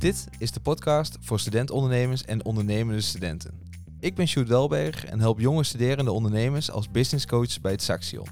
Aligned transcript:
Dit 0.00 0.28
is 0.38 0.52
de 0.52 0.60
podcast 0.60 1.16
voor 1.20 1.40
studentondernemers 1.40 2.24
en 2.24 2.44
ondernemende 2.44 3.00
studenten. 3.00 3.60
Ik 3.98 4.14
ben 4.14 4.28
Sjoerd 4.28 4.48
Welberg 4.48 5.04
en 5.04 5.20
help 5.20 5.40
jonge 5.40 5.64
studerende 5.64 6.12
ondernemers 6.12 6.70
als 6.70 6.90
business 6.90 7.26
coach 7.26 7.60
bij 7.60 7.72
het 7.72 7.82
Saxion. 7.82 8.26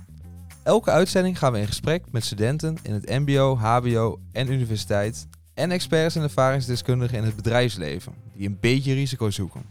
Elke 0.62 0.90
uitzending 0.90 1.38
gaan 1.38 1.52
we 1.52 1.58
in 1.58 1.66
gesprek 1.66 2.04
met 2.10 2.24
studenten 2.24 2.78
in 2.82 2.92
het 2.92 3.08
MBO, 3.08 3.56
HBO 3.56 4.20
en 4.32 4.52
universiteit 4.52 5.26
en 5.54 5.70
experts 5.70 6.16
en 6.16 6.22
ervaringsdeskundigen 6.22 7.18
in 7.18 7.24
het 7.24 7.36
bedrijfsleven 7.36 8.12
die 8.34 8.46
een 8.46 8.58
beetje 8.60 8.94
risico 8.94 9.30
zoeken. 9.30 9.62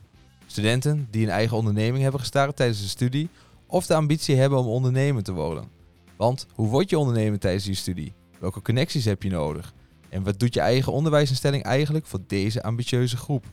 Studenten 0.45 1.07
die 1.11 1.23
een 1.23 1.31
eigen 1.31 1.57
onderneming 1.57 2.03
hebben 2.03 2.19
gestart 2.19 2.55
tijdens 2.55 2.81
de 2.81 2.87
studie 2.87 3.29
of 3.67 3.85
de 3.85 3.95
ambitie 3.95 4.35
hebben 4.35 4.59
om 4.59 4.67
ondernemer 4.67 5.23
te 5.23 5.33
worden. 5.33 5.69
Want 6.17 6.45
hoe 6.53 6.69
word 6.69 6.89
je 6.89 6.99
ondernemer 6.99 7.39
tijdens 7.39 7.65
je 7.65 7.73
studie? 7.73 8.13
Welke 8.39 8.61
connecties 8.61 9.05
heb 9.05 9.23
je 9.23 9.29
nodig? 9.29 9.73
En 10.09 10.23
wat 10.23 10.39
doet 10.39 10.53
je 10.53 10.59
eigen 10.59 10.91
onderwijsinstelling 10.91 11.63
eigenlijk 11.63 12.05
voor 12.05 12.19
deze 12.27 12.63
ambitieuze 12.63 13.17
groep? 13.17 13.45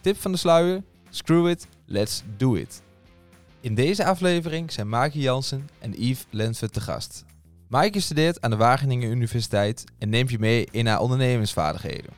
Tip 0.00 0.20
van 0.20 0.32
de 0.32 0.38
sluier: 0.38 0.82
screw 1.10 1.48
it, 1.48 1.66
let's 1.86 2.22
do 2.36 2.54
it. 2.54 2.82
In 3.60 3.74
deze 3.74 4.04
aflevering 4.04 4.72
zijn 4.72 4.88
Maaike 4.88 5.18
Jansen 5.18 5.68
en 5.78 5.92
Yves 5.92 6.26
Lentvet 6.30 6.72
te 6.72 6.80
gast. 6.80 7.24
Maaike 7.68 8.00
studeert 8.00 8.40
aan 8.40 8.50
de 8.50 8.56
Wageningen 8.56 9.10
Universiteit 9.10 9.84
en 9.98 10.08
neemt 10.08 10.30
je 10.30 10.38
mee 10.38 10.68
in 10.70 10.86
haar 10.86 11.00
ondernemersvaardigheden. 11.00 12.12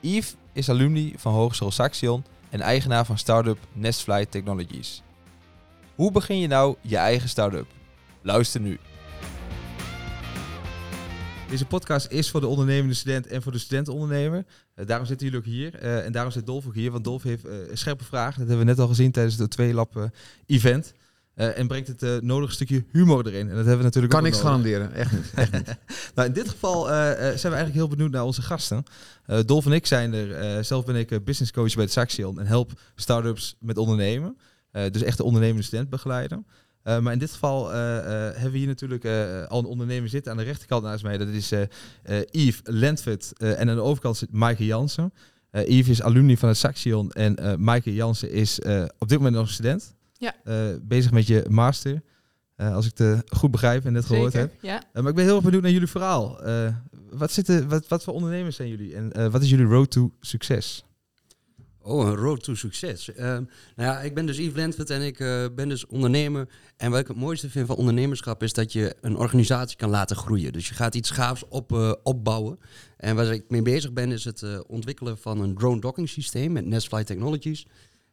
Yves 0.00 0.36
is 0.52 0.68
alumni 0.68 1.12
van 1.16 1.32
Hogeschool 1.32 1.70
Saxion 1.70 2.24
en 2.50 2.60
eigenaar 2.60 3.04
van 3.04 3.18
start-up 3.18 3.58
Nestfly 3.72 4.26
Technologies. 4.26 5.02
Hoe 5.94 6.12
begin 6.12 6.38
je 6.38 6.46
nou 6.46 6.76
je 6.80 6.96
eigen 6.96 7.28
start-up? 7.28 7.66
Luister 8.22 8.60
nu. 8.60 8.78
Deze 11.52 11.66
podcast 11.66 12.06
is 12.10 12.30
voor 12.30 12.40
de 12.40 12.46
ondernemende 12.46 12.94
student 12.94 13.26
en 13.26 13.42
voor 13.42 13.52
de 13.52 13.58
studentondernemer. 13.58 14.44
Uh, 14.76 14.86
daarom 14.86 15.06
zitten 15.06 15.26
jullie 15.26 15.40
ook 15.40 15.52
hier. 15.52 15.82
Uh, 15.82 16.04
en 16.04 16.12
daarom 16.12 16.32
zit 16.32 16.46
Dolf 16.46 16.66
ook 16.66 16.74
hier. 16.74 16.90
Want 16.90 17.04
Dolf 17.04 17.22
heeft 17.22 17.46
uh, 17.46 17.52
een 17.70 17.78
scherpe 17.78 18.04
vraag. 18.04 18.30
Dat 18.30 18.48
hebben 18.48 18.58
we 18.58 18.64
net 18.64 18.78
al 18.78 18.88
gezien 18.88 19.10
tijdens 19.10 19.38
het 19.38 19.50
twee-lap 19.50 20.10
event. 20.46 20.92
en 21.34 21.66
brengt 21.66 21.88
het 21.88 22.22
nodige 22.22 22.52
stukje 22.52 22.84
humor 22.92 23.26
erin. 23.26 23.48
En 23.48 23.56
dat 23.56 23.56
hebben 23.56 23.76
we 23.76 23.82
natuurlijk 23.82 24.12
kan 24.12 24.22
niks 24.22 24.40
garanderen. 24.40 24.92
Echt 24.92 25.12
niet. 25.12 25.30
Echt 25.34 25.52
niet. 25.52 25.76
nou, 26.14 26.28
in 26.28 26.34
dit 26.34 26.48
geval 26.48 26.84
zijn 26.84 27.22
we 27.22 27.38
eigenlijk 27.42 27.74
heel 27.74 27.88
benieuwd 27.88 28.10
naar 28.10 28.24
onze 28.24 28.42
gasten. 28.42 28.84
Dolf 29.46 29.66
en 29.66 29.72
ik 29.72 29.86
zijn 29.86 30.14
er. 30.14 30.64
zelf 30.64 30.84
ben 30.84 30.96
ik 30.96 31.24
business 31.24 31.52
coach 31.52 31.74
bij 31.74 31.84
het 31.84 31.92
Saxion. 31.92 32.40
En 32.40 32.46
help 32.46 32.72
startups 32.94 33.56
met 33.60 33.78
ondernemen. 33.78 34.36
dus 34.70 35.02
echt 35.02 35.16
de 35.16 35.24
ondernemende 35.24 35.62
student 35.62 35.90
begeleiden. 35.90 36.46
Uh, 36.84 36.98
maar 36.98 37.12
in 37.12 37.18
dit 37.18 37.30
geval 37.30 37.72
uh, 37.72 37.76
uh, 37.76 38.04
hebben 38.04 38.50
we 38.52 38.58
hier 38.58 38.66
natuurlijk 38.66 39.04
al 39.48 39.58
een 39.58 39.64
ondernemer 39.64 40.08
zitten 40.08 40.32
aan 40.32 40.38
de 40.38 40.44
rechterkant 40.44 40.82
naast 40.82 41.02
mij. 41.02 41.18
Dat 41.18 41.28
is 41.28 41.52
Yves 42.30 42.60
Lentvet 42.64 43.32
en 43.38 43.68
aan 43.68 43.76
de 43.76 43.82
overkant 43.82 44.16
zit 44.16 44.32
Maaike 44.32 44.64
Jansen. 44.64 45.12
Yves 45.50 45.88
is 45.88 46.02
alumni 46.02 46.36
van 46.36 46.48
het 46.48 46.58
Saxion 46.58 47.10
en 47.10 47.62
Maaike 47.62 47.94
Jansen 47.94 48.30
is 48.30 48.58
op 48.98 49.08
dit 49.08 49.18
moment 49.18 49.34
nog 49.34 49.50
student. 49.50 49.94
Ja. 50.12 50.34
bezig 50.82 51.10
met 51.10 51.26
je 51.26 51.44
master. 51.48 52.02
als 52.56 52.86
ik 52.86 52.98
het 52.98 53.22
goed 53.28 53.50
begrijp 53.50 53.84
en 53.84 53.92
net 53.92 54.02
Zeker, 54.02 54.16
gehoord 54.16 54.32
heb. 54.32 54.54
Ja. 54.60 54.82
maar 54.92 55.08
ik 55.08 55.14
ben 55.14 55.24
heel 55.24 55.34
erg 55.34 55.44
benieuwd 55.44 55.62
naar 55.62 55.70
jullie 55.70 55.88
verhaal. 55.88 56.40
wat, 57.10 57.32
zitten, 57.32 57.68
wat, 57.68 57.88
wat 57.88 58.02
voor 58.02 58.14
ondernemers 58.14 58.56
zijn 58.56 58.68
jullie 58.68 58.94
en 58.94 59.30
wat 59.30 59.42
is 59.42 59.50
jullie 59.50 59.66
road 59.66 59.90
to 59.90 60.12
succes? 60.20 60.84
Oh, 61.84 62.06
een 62.06 62.16
road 62.16 62.42
to 62.42 62.54
succes. 62.54 63.08
Uh, 63.08 63.16
nou 63.16 63.46
ja, 63.76 64.00
ik 64.00 64.14
ben 64.14 64.26
dus 64.26 64.36
Yves 64.36 64.54
Lentvet 64.54 64.90
en 64.90 65.02
ik 65.02 65.20
uh, 65.20 65.46
ben 65.54 65.68
dus 65.68 65.86
ondernemer. 65.86 66.48
En 66.76 66.90
wat 66.90 67.00
ik 67.00 67.08
het 67.08 67.16
mooiste 67.16 67.50
vind 67.50 67.66
van 67.66 67.76
ondernemerschap 67.76 68.42
is 68.42 68.52
dat 68.52 68.72
je 68.72 68.96
een 69.00 69.16
organisatie 69.16 69.76
kan 69.76 69.90
laten 69.90 70.16
groeien. 70.16 70.52
Dus 70.52 70.68
je 70.68 70.74
gaat 70.74 70.94
iets 70.94 71.10
gaafs 71.10 71.44
op, 71.48 71.72
uh, 71.72 71.92
opbouwen. 72.02 72.58
En 72.96 73.16
waar 73.16 73.32
ik 73.32 73.44
mee 73.48 73.62
bezig 73.62 73.92
ben 73.92 74.12
is 74.12 74.24
het 74.24 74.42
uh, 74.42 74.60
ontwikkelen 74.66 75.18
van 75.18 75.40
een 75.40 75.54
drone 75.54 75.80
docking 75.80 76.08
systeem 76.08 76.52
met 76.52 76.66
Nestfly 76.66 77.04
Technologies. 77.04 77.66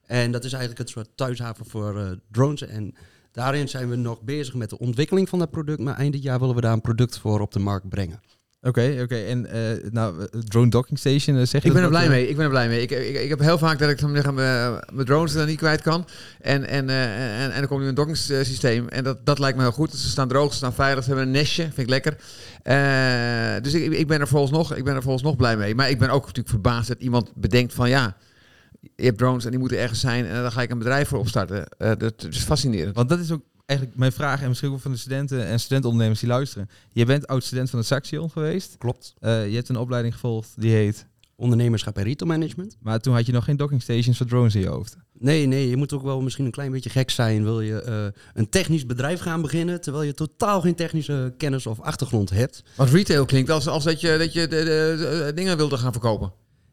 En 0.05 0.31
dat 0.31 0.43
is 0.43 0.51
eigenlijk 0.51 0.81
het 0.81 0.89
soort 0.89 1.09
thuishaven 1.15 1.65
voor 1.65 2.19
drones. 2.31 2.61
En 2.61 2.95
daarin 3.31 3.69
zijn 3.69 3.89
we 3.89 3.95
nog 3.95 4.21
bezig 4.21 4.53
met 4.53 4.69
de 4.69 4.79
ontwikkeling 4.79 5.29
van 5.29 5.39
dat 5.39 5.51
product. 5.51 5.79
Maar 5.79 5.95
eind 5.95 6.13
dit 6.13 6.23
jaar 6.23 6.39
willen 6.39 6.55
we 6.55 6.61
daar 6.61 6.73
een 6.73 6.81
product 6.81 7.17
voor 7.17 7.39
op 7.39 7.51
de 7.51 7.59
markt 7.59 7.89
brengen. 7.89 8.19
Oké, 8.61 8.99
oké. 9.01 9.15
En 9.15 9.47
uh, 9.55 9.91
nou, 9.91 10.27
drone 10.31 10.69
docking 10.69 10.99
station, 10.99 11.35
uh, 11.35 11.45
zeg 11.45 11.61
je 11.61 11.67
Ik 11.67 11.73
ben 11.73 11.83
er 11.83 11.89
blij 11.89 12.09
mee. 12.09 12.27
Ik 12.27 12.35
ben 12.35 12.43
er 12.43 12.51
blij 12.51 12.67
mee. 12.67 12.81
Ik, 12.81 12.91
ik, 12.91 13.15
ik 13.15 13.29
heb 13.29 13.39
heel 13.39 13.57
vaak 13.57 13.79
dat 13.79 13.89
ik 13.89 13.99
zeggen, 13.99 14.33
mijn 14.33 15.05
drones 15.05 15.33
er 15.33 15.45
niet 15.45 15.57
kwijt 15.57 15.81
kan. 15.81 16.07
En, 16.41 16.67
en, 16.67 16.89
en, 16.89 17.51
en 17.51 17.61
er 17.61 17.67
komt 17.67 17.81
nu 17.81 17.87
een 17.87 17.95
dockingssysteem. 17.95 18.87
En 18.87 19.03
dat, 19.03 19.25
dat 19.25 19.39
lijkt 19.39 19.57
me 19.57 19.63
heel 19.63 19.71
goed. 19.71 19.91
Ze 19.91 20.09
staan 20.09 20.27
droog, 20.27 20.51
ze 20.51 20.57
staan 20.57 20.73
veilig, 20.73 21.03
ze 21.03 21.09
hebben 21.09 21.27
een 21.27 21.33
nestje. 21.33 21.63
Vind 21.63 21.77
ik 21.77 21.89
lekker. 21.89 22.17
dus 23.63 23.73
ik, 23.73 23.91
ik, 23.91 24.07
ben 24.07 24.19
er 24.19 24.27
volgens 24.27 24.51
nog, 24.51 24.75
ik 24.75 24.83
ben 24.83 24.95
er 24.95 25.01
volgens 25.01 25.23
nog 25.23 25.35
blij 25.35 25.57
mee. 25.57 25.75
Maar 25.75 25.89
ik 25.89 25.99
ben 25.99 26.09
ook 26.09 26.21
natuurlijk 26.21 26.49
verbaasd 26.49 26.87
dat 26.87 26.99
iemand 26.99 27.31
bedenkt 27.35 27.73
van 27.73 27.89
ja... 27.89 28.15
Je 28.95 29.05
hebt 29.05 29.17
drones 29.17 29.45
en 29.45 29.49
die 29.49 29.59
moeten 29.59 29.79
ergens 29.79 29.99
zijn 29.99 30.25
en 30.25 30.41
dan 30.41 30.51
ga 30.51 30.61
ik 30.61 30.71
een 30.71 30.77
bedrijf 30.77 31.07
voor 31.07 31.19
opstarten. 31.19 31.65
dat 31.77 32.27
is 32.29 32.43
fascinerend. 32.43 32.95
Want 32.95 33.09
dat 33.09 33.19
is 33.19 33.31
ook 33.31 33.41
eigenlijk 33.69 33.99
mijn 33.99 34.11
vraag, 34.11 34.41
en 34.41 34.47
misschien 34.47 34.71
ook 34.71 34.79
van 34.79 34.91
de 34.91 34.97
studenten 34.97 35.45
en 35.45 35.59
studentondernemers 35.59 36.19
die 36.19 36.29
luisteren. 36.29 36.69
Je 36.91 37.05
bent 37.05 37.27
oud-student 37.27 37.69
van 37.69 37.79
het 37.79 37.87
Saxion 37.87 38.29
geweest. 38.29 38.75
Klopt. 38.77 39.13
Uh, 39.21 39.49
je 39.49 39.55
hebt 39.55 39.69
een 39.69 39.77
opleiding 39.77 40.13
gevolgd 40.13 40.49
die 40.55 40.71
heet... 40.71 41.07
Ondernemerschap 41.35 41.97
en 41.97 42.03
retail 42.03 42.31
management. 42.31 42.77
Maar 42.81 42.99
toen 42.99 43.13
had 43.13 43.25
je 43.25 43.31
nog 43.31 43.43
geen 43.43 43.57
docking 43.57 43.81
stations 43.81 44.17
voor 44.17 44.25
drones 44.25 44.55
in 44.55 44.61
je 44.61 44.67
hoofd. 44.67 44.97
Nee, 45.19 45.45
nee, 45.45 45.69
je 45.69 45.77
moet 45.77 45.93
ook 45.93 46.03
wel 46.03 46.21
misschien 46.21 46.45
een 46.45 46.51
klein 46.51 46.71
beetje 46.71 46.89
gek 46.89 47.09
zijn. 47.09 47.43
Wil 47.43 47.61
je 47.61 47.85
uh, 47.87 48.21
een 48.33 48.49
technisch 48.49 48.85
bedrijf 48.85 49.19
gaan 49.19 49.41
beginnen, 49.41 49.81
terwijl 49.81 50.03
je 50.03 50.13
totaal 50.13 50.61
geen 50.61 50.75
technische 50.75 51.33
kennis 51.37 51.65
of 51.65 51.79
achtergrond 51.79 52.29
hebt. 52.29 52.63
Want 52.75 52.89
retail 52.89 53.25
klinkt 53.25 53.49
als, 53.49 53.67
als 53.67 53.83
dat 53.83 54.01
je, 54.01 54.17
dat 54.17 54.33
je 54.33 54.47
de, 54.47 54.55
de, 54.55 54.95
de 55.25 55.31
dingen 55.35 55.57
wilde 55.57 55.77
gaan 55.77 55.91
verkopen. 55.91 56.31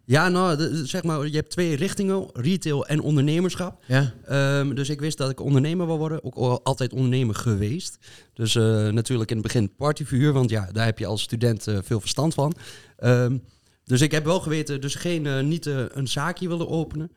Ja, 0.08 0.28
nou, 0.28 0.56
de, 0.56 0.86
zeg 0.86 1.02
maar, 1.02 1.26
je 1.26 1.36
hebt 1.36 1.50
twee 1.50 1.76
richtingen, 1.76 2.28
retail 2.32 2.86
en 2.86 3.00
ondernemerschap. 3.00 3.84
Ja. 3.86 4.12
Um, 4.58 4.74
dus 4.74 4.88
ik 4.88 5.00
wist 5.00 5.18
dat 5.18 5.30
ik 5.30 5.40
ondernemer 5.40 5.86
wil 5.86 5.98
worden, 5.98 6.24
ook 6.24 6.60
altijd 6.62 6.92
ondernemer 6.92 7.34
geweest. 7.34 7.98
Dus 8.34 8.54
uh, 8.54 8.88
natuurlijk 8.88 9.30
in 9.30 9.36
het 9.36 9.46
begin 9.46 9.74
partyvuur, 9.76 10.32
want 10.32 10.50
ja, 10.50 10.68
daar 10.72 10.84
heb 10.84 10.98
je 10.98 11.06
als 11.06 11.22
student 11.22 11.66
uh, 11.68 11.78
veel 11.82 12.00
verstand 12.00 12.34
van. 12.34 12.54
Um, 13.04 13.42
dus 13.84 14.00
ik 14.00 14.12
heb 14.12 14.24
wel 14.24 14.40
geweten, 14.40 14.80
dus 14.80 14.94
geen, 14.94 15.24
uh, 15.24 15.40
niet 15.40 15.66
een 15.66 16.08
zaakje 16.08 16.48
willen 16.48 16.68
openen. 16.68 17.10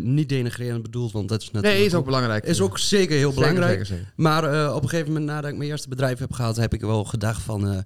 niet 0.00 0.28
denigrerend 0.28 0.82
bedoeld, 0.82 1.12
want 1.12 1.28
dat 1.28 1.42
is 1.42 1.50
natuurlijk... 1.50 1.74
Nee, 1.74 1.86
is 1.86 1.94
ook 1.94 2.04
belangrijk. 2.04 2.44
Is 2.44 2.60
ook 2.60 2.78
zeker 2.78 3.16
heel 3.16 3.32
zeker, 3.32 3.48
belangrijk. 3.48 3.86
Zeker, 3.86 3.86
zeker. 3.86 4.12
Maar 4.16 4.74
op 4.74 4.82
een 4.82 4.88
gegeven 4.88 5.12
moment, 5.12 5.30
nadat 5.30 5.50
ik 5.50 5.56
mijn 5.56 5.70
eerste 5.70 5.88
bedrijf 5.88 6.18
heb 6.18 6.32
gehad, 6.32 6.56
heb 6.56 6.74
ik 6.74 6.80
wel 6.80 7.04
gedacht 7.04 7.42
van... 7.42 7.84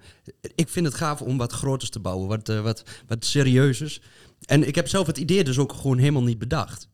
ik 0.55 0.69
vind 0.69 0.85
het 0.85 0.95
gaaf 0.95 1.21
om 1.21 1.37
wat 1.37 1.51
groters 1.51 1.89
te 1.89 1.99
bouwen, 1.99 2.27
wat, 2.27 2.47
wat, 2.47 2.83
wat 3.07 3.25
serieuzers. 3.25 4.01
En 4.45 4.67
ik 4.67 4.75
heb 4.75 4.87
zelf 4.87 5.07
het 5.07 5.17
idee 5.17 5.43
dus 5.43 5.59
ook 5.59 5.73
gewoon 5.73 5.97
helemaal 5.97 6.23
niet 6.23 6.39
bedacht. 6.39 6.89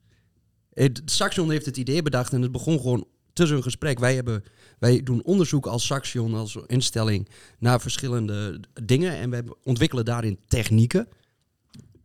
Saxion 1.06 1.52
heeft 1.52 1.66
het 1.66 1.78
idee 1.78 2.02
bedacht 2.02 2.34
en 2.34 2.42
het 2.42 2.52
begon 2.52 2.80
gewoon 2.80 3.08
tussen 3.34 3.58
een 3.58 3.64
gesprek. 3.64 4.00
Wij, 4.00 4.16
hebben, 4.16 4.44
wij 4.80 5.04
doen 5.04 5.24
onderzoek 5.24 5.66
als 5.66 5.86
Saxion, 5.86 6.34
als 6.34 6.58
instelling, 6.68 7.30
naar 7.60 7.82
verschillende 7.82 8.60
dingen. 8.84 9.18
En 9.18 9.30
we 9.30 9.44
ontwikkelen 9.64 10.06
daarin 10.06 10.40
technieken. 10.48 11.08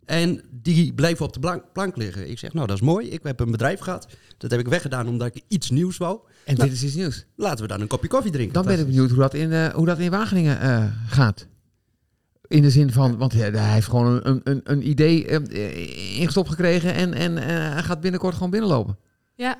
En 0.04 0.42
die 0.50 0.92
blijven 0.92 1.24
op 1.24 1.32
de 1.32 1.40
plank, 1.40 1.64
plank 1.72 1.96
liggen. 1.96 2.30
Ik 2.30 2.38
zeg, 2.38 2.52
nou 2.52 2.66
dat 2.66 2.76
is 2.76 2.82
mooi. 2.82 3.08
Ik 3.08 3.20
heb 3.22 3.40
een 3.40 3.50
bedrijf 3.50 3.80
gehad. 3.80 4.08
Dat 4.38 4.50
heb 4.50 4.60
ik 4.60 4.68
weggedaan 4.68 5.08
omdat 5.08 5.36
ik 5.36 5.42
iets 5.48 5.70
nieuws 5.70 5.96
wou. 5.96 6.20
En 6.44 6.56
nou, 6.56 6.68
dit 6.68 6.78
is 6.78 6.84
iets 6.84 6.94
nieuws. 6.94 7.24
Laten 7.36 7.62
we 7.62 7.68
dan 7.68 7.80
een 7.80 7.86
kopje 7.86 8.08
koffie 8.08 8.32
drinken. 8.32 8.54
Dan 8.54 8.64
ben 8.64 8.78
ik 8.78 8.86
benieuwd 8.86 9.10
hoe 9.10 9.18
dat 9.18 9.34
in, 9.34 9.50
uh, 9.50 9.68
hoe 9.68 9.86
dat 9.86 9.98
in 9.98 10.10
Wageningen 10.10 10.64
uh, 10.64 10.84
gaat. 11.06 11.46
In 12.52 12.62
de 12.62 12.70
zin 12.70 12.92
van, 12.92 13.18
want 13.18 13.32
hij 13.32 13.72
heeft 13.72 13.88
gewoon 13.88 14.20
een, 14.22 14.40
een, 14.44 14.60
een 14.64 14.88
idee 14.88 15.28
uh, 15.28 16.18
ingestopt 16.18 16.48
gekregen 16.48 16.94
en, 16.94 17.14
en 17.14 17.36
uh, 17.36 17.44
hij 17.46 17.82
gaat 17.82 18.00
binnenkort 18.00 18.34
gewoon 18.34 18.50
binnenlopen. 18.50 18.98
Ja. 19.34 19.56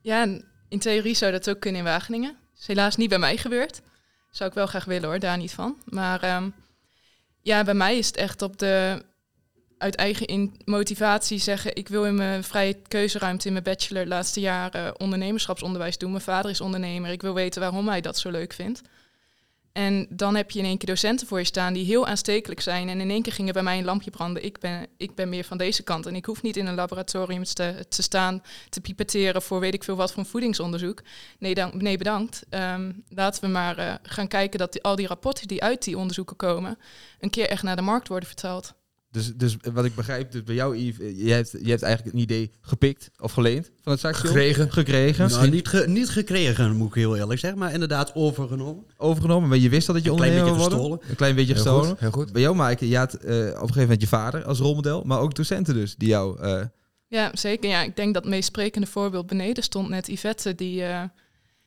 ja, 0.00 0.26
in 0.68 0.78
theorie 0.78 1.14
zou 1.14 1.32
dat 1.32 1.50
ook 1.50 1.60
kunnen 1.60 1.80
in 1.80 1.86
Wageningen. 1.86 2.36
Is 2.58 2.66
helaas 2.66 2.96
niet 2.96 3.08
bij 3.08 3.18
mij 3.18 3.36
gebeurd. 3.36 3.80
Zou 4.30 4.48
ik 4.48 4.54
wel 4.54 4.66
graag 4.66 4.84
willen 4.84 5.08
hoor, 5.08 5.18
daar 5.18 5.36
niet 5.36 5.52
van. 5.52 5.76
Maar 5.84 6.36
um, 6.36 6.54
ja, 7.42 7.64
bij 7.64 7.74
mij 7.74 7.98
is 7.98 8.06
het 8.06 8.16
echt 8.16 8.42
op 8.42 8.58
de 8.58 9.02
uit 9.78 9.94
eigen 9.94 10.52
motivatie 10.64 11.38
zeggen... 11.38 11.76
ik 11.76 11.88
wil 11.88 12.04
in 12.04 12.14
mijn 12.14 12.44
vrije 12.44 12.76
keuzeruimte 12.88 13.46
in 13.46 13.52
mijn 13.52 13.64
bachelor 13.64 14.06
laatste 14.06 14.40
jaar 14.40 14.94
ondernemerschapsonderwijs 14.96 15.98
doen. 15.98 16.10
Mijn 16.10 16.22
vader 16.22 16.50
is 16.50 16.60
ondernemer. 16.60 17.10
Ik 17.10 17.22
wil 17.22 17.34
weten 17.34 17.60
waarom 17.60 17.88
hij 17.88 18.00
dat 18.00 18.18
zo 18.18 18.30
leuk 18.30 18.52
vindt. 18.52 18.82
En 19.72 20.06
dan 20.08 20.34
heb 20.34 20.50
je 20.50 20.58
in 20.58 20.64
één 20.64 20.78
keer 20.78 20.88
docenten 20.88 21.26
voor 21.26 21.38
je 21.38 21.44
staan 21.44 21.72
die 21.72 21.84
heel 21.84 22.06
aanstekelijk 22.06 22.60
zijn. 22.60 22.88
En 22.88 23.00
in 23.00 23.10
één 23.10 23.22
keer 23.22 23.32
ging 23.32 23.52
bij 23.52 23.62
mij 23.62 23.78
een 23.78 23.84
lampje 23.84 24.10
branden. 24.10 24.44
Ik 24.44 24.58
ben, 24.58 24.86
ik 24.96 25.14
ben 25.14 25.28
meer 25.28 25.44
van 25.44 25.58
deze 25.58 25.82
kant. 25.82 26.06
En 26.06 26.14
ik 26.14 26.24
hoef 26.24 26.42
niet 26.42 26.56
in 26.56 26.66
een 26.66 26.74
laboratorium 26.74 27.44
te, 27.44 27.84
te 27.88 28.02
staan, 28.02 28.42
te 28.68 28.80
pipetteren 28.80 29.42
voor 29.42 29.60
weet 29.60 29.74
ik 29.74 29.84
veel 29.84 29.96
wat 29.96 30.12
voor 30.12 30.24
voedingsonderzoek. 30.24 31.02
Nee, 31.38 31.54
dan, 31.54 31.70
nee 31.74 31.98
bedankt. 31.98 32.46
Um, 32.50 33.02
laten 33.08 33.42
we 33.42 33.48
maar 33.48 33.78
uh, 33.78 33.94
gaan 34.02 34.28
kijken 34.28 34.58
dat 34.58 34.82
al 34.82 34.96
die 34.96 35.06
rapporten 35.06 35.48
die 35.48 35.62
uit 35.62 35.84
die 35.84 35.98
onderzoeken 35.98 36.36
komen, 36.36 36.78
een 37.20 37.30
keer 37.30 37.48
echt 37.48 37.62
naar 37.62 37.76
de 37.76 37.82
markt 37.82 38.08
worden 38.08 38.28
vertaald. 38.28 38.74
Dus, 39.10 39.32
dus 39.34 39.56
wat 39.72 39.84
ik 39.84 39.94
begrijp, 39.94 40.32
dus 40.32 40.42
bij 40.42 40.54
jou 40.54 40.76
Yves, 40.76 41.00
eh, 41.06 41.24
je 41.26 41.32
hebt, 41.32 41.50
je 41.62 41.70
hebt 41.70 41.82
eigenlijk 41.82 42.14
een 42.16 42.22
idee 42.22 42.50
gepikt 42.60 43.10
of 43.18 43.32
geleend 43.32 43.70
van 43.82 43.92
het 43.92 44.00
Saxion. 44.00 44.26
Gekregen. 44.26 44.72
Gekregen. 44.72 45.28
Nou, 45.30 45.48
niet, 45.50 45.68
ge- 45.68 45.84
niet 45.88 46.08
gekregen, 46.08 46.76
moet 46.76 46.88
ik 46.88 46.94
heel 46.94 47.16
eerlijk 47.16 47.40
zeggen, 47.40 47.58
maar 47.58 47.72
inderdaad 47.72 48.14
overgenomen. 48.14 48.84
Overgenomen, 48.96 49.48
maar 49.48 49.58
je 49.58 49.68
wist 49.68 49.88
al 49.88 49.94
dat 49.94 50.04
je 50.04 50.10
Een 50.10 50.16
klein 50.16 50.30
ondernemer 50.32 50.58
beetje 50.58 50.68
wilde 50.70 50.82
worden? 50.82 50.98
gestolen. 50.98 51.10
Een 51.10 51.16
klein 51.16 51.34
beetje 51.34 51.52
Heel 51.54 51.62
gestolen. 51.62 51.88
goed, 51.88 52.00
heel 52.00 52.10
goed. 52.10 52.32
Bij 52.32 52.42
jou, 52.42 52.54
Maaike, 52.56 52.88
je 52.88 52.96
had 52.96 53.14
eh, 53.14 53.20
op 53.36 53.36
een 53.36 53.52
gegeven 53.56 53.80
moment 53.80 54.00
je 54.00 54.06
vader 54.06 54.44
als 54.44 54.58
rolmodel, 54.58 55.02
maar 55.04 55.20
ook 55.20 55.34
docenten 55.34 55.74
dus, 55.74 55.94
die 55.96 56.08
jou... 56.08 56.40
eh, 56.40 56.62
Ja, 57.08 57.30
zeker. 57.34 57.70
Ja, 57.70 57.82
ik 57.82 57.96
denk 57.96 58.14
dat 58.14 58.22
het 58.22 58.32
meest 58.32 58.48
sprekende 58.48 58.86
voorbeeld 58.86 59.26
beneden 59.26 59.62
stond 59.62 59.88
net 59.88 60.06
Yvette. 60.06 60.54
Die 60.54 60.82
eh, 60.82 61.02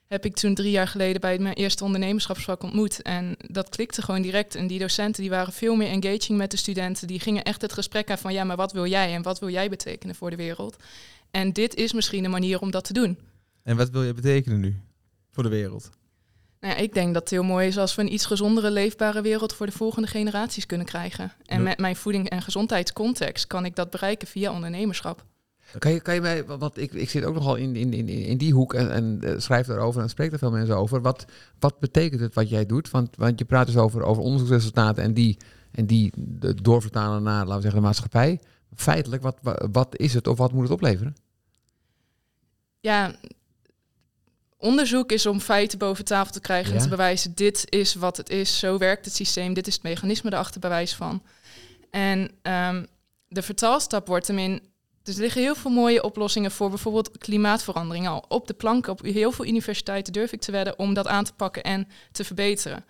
heb 0.08 0.26
ik 0.26 0.36
toen 0.36 0.54
drie 0.54 0.72
jaar 0.72 0.88
geleden 0.88 1.22
bij 1.22 1.40
mijn 1.40 1.56
eerste 1.56 1.84
ondernemerschapsvak 1.84 2.64
ontmoet. 2.64 3.02
En 3.02 3.36
dat 3.38 3.70
klikte 3.70 4.02
gewoon 4.02 4.22
direct. 4.22 4.56
En 4.56 4.68
die 4.68 4.80
docenten 4.80 5.22
die 5.22 5.32
waren 5.32 5.54
veel 5.54 5.76
meer 5.76 5.90
engaging 5.90 6.38
met 6.38 6.52
de 6.52 6.58
studenten. 6.58 7.08
Die 7.08 7.20
gingen 7.20 7.44
echt 7.44 7.62
het 7.62 7.74
gesprek 7.74 8.10
aan 8.12 8.18
van 8.18 8.34
ja, 8.34 8.44
maar 8.44 8.56
wat 8.56 8.72
wil 8.72 8.86
jij 8.86 9.14
en 9.14 9.22
wat 9.22 9.40
wil 9.40 9.50
jij 9.50 9.70
betekenen 9.70 10.16
voor 10.16 10.30
de 10.30 10.36
wereld? 10.36 10.76
En 11.32 11.54
dit 11.54 11.76
is 11.76 11.94
misschien 11.94 12.24
een 12.24 12.32
manier 12.32 12.60
om 12.62 12.72
dat 12.72 12.84
te 12.84 12.94
doen. 12.94 13.18
en 13.64 13.78
wat 13.78 13.90
wil 13.90 14.04
je 14.04 14.14
betekenen 14.14 14.60
nu 14.60 14.82
voor 15.32 15.44
de 15.44 15.50
wereld? 15.50 15.90
Nou 16.60 16.76
ja, 16.76 16.82
ik 16.82 16.94
denk 16.94 17.14
dat 17.14 17.22
het 17.22 17.32
heel 17.32 17.44
mooi 17.44 17.68
is 17.68 17.78
als 17.78 17.96
we 17.96 18.02
een 18.02 18.14
iets 18.14 18.26
gezondere, 18.26 18.72
leefbare 18.72 19.22
wereld 19.22 19.54
voor 19.54 19.66
de 19.66 19.72
volgende 19.72 20.08
generaties 20.08 20.66
kunnen 20.66 20.86
krijgen. 20.86 21.32
En 21.46 21.64
met 21.64 21.80
mijn 21.80 21.96
voeding- 21.96 22.30
en 22.30 22.42
gezondheidscontext 22.42 23.48
kan 23.48 23.66
ik 23.66 23.76
dat 23.76 23.90
bereiken 23.90 24.28
via 24.28 24.52
ondernemerschap. 24.54 25.26
Kan 25.80 25.92
je, 25.92 26.00
kan 26.00 26.14
je 26.14 26.22
mij, 26.22 26.46
want 26.46 26.78
ik, 26.78 26.94
ik 26.94 27.10
zit 27.10 27.24
ook 27.24 27.34
nogal 27.34 27.56
in, 27.56 27.76
in, 27.76 27.94
in, 27.94 28.08
in 28.08 28.38
die 28.38 28.54
hoek 28.54 28.74
en, 28.74 28.92
en 28.92 29.20
eh, 29.22 29.34
schrijf 29.40 29.68
daarover 29.68 30.02
en 30.02 30.10
spreek 30.10 30.32
er 30.32 30.38
veel 30.38 30.52
mensen 30.52 30.78
over. 30.78 31.02
Wat, 31.02 31.26
wat 31.60 31.80
betekent 31.80 32.22
het 32.22 32.34
wat 32.34 32.50
jij 32.50 32.66
doet? 32.66 32.90
Want, 32.90 33.16
want 33.16 33.40
je 33.40 33.46
praat 33.46 33.66
dus 33.66 33.78
over, 33.78 34.04
over 34.04 34.24
onderzoeksresultaten 34.24 35.04
en 35.04 35.14
die, 35.14 35.38
en 35.72 35.86
die 35.86 36.14
doorvertalen 36.62 37.24
naar, 37.24 37.40
laten 37.40 37.56
we 37.56 37.62
zeggen, 37.62 37.80
de 37.80 37.86
maatschappij. 37.86 38.40
Feitelijk, 38.76 39.22
wat, 39.22 39.38
wa- 39.42 39.68
wat 39.72 39.98
is 39.98 40.14
het 40.14 40.28
of 40.28 40.38
wat 40.38 40.52
moet 40.52 40.64
het 40.64 40.72
opleveren? 40.72 41.16
ja, 42.80 43.16
onderzoek 44.58 45.12
is 45.12 45.26
om 45.26 45.40
feiten 45.40 45.78
boven 45.78 46.06
tafel 46.06 46.34
te 46.34 46.40
krijgen 46.40 46.74
en 46.74 46.80
te 46.82 46.90
bewijzen, 46.90 47.36
dit 47.36 47.66
is 47.70 47.94
wat 47.96 48.18
het 48.18 48.30
is, 48.30 48.60
zo 48.60 48.78
werkt 48.78 49.06
het 49.06 49.16
systeem, 49.16 49.54
dit 49.54 49.68
is 49.68 49.74
het 49.74 49.84
mechanisme 49.84 50.32
erachter 50.34 50.60
bewijs 50.60 50.96
van. 50.96 51.24
En 51.90 52.32
ehm, 52.42 52.86
de 53.28 53.42
vertaalstap 53.42 54.08
wordt 54.08 54.28
hem 54.28 54.38
in, 54.38 54.62
dus 55.04 55.16
er 55.16 55.22
liggen 55.22 55.42
heel 55.42 55.56
veel 55.56 55.72
mooie 55.72 56.04
oplossingen 56.04 56.52
voor 56.52 56.70
bijvoorbeeld 56.70 57.18
klimaatverandering 57.18 58.08
al 58.08 58.26
op 58.28 58.48
de 58.48 58.54
plank. 58.54 58.88
Op 58.88 59.02
heel 59.02 59.32
veel 59.32 59.46
universiteiten 59.46 60.14
durf 60.14 60.32
ik 60.32 60.42
te 60.42 60.52
wedden 60.52 60.80
om 60.80 60.94
dat 60.94 61.08
aan 61.08 61.24
te 61.24 61.34
pakken 61.34 61.64
en 61.64 61.88
te 62.12 62.24
verbeteren. 62.24 62.86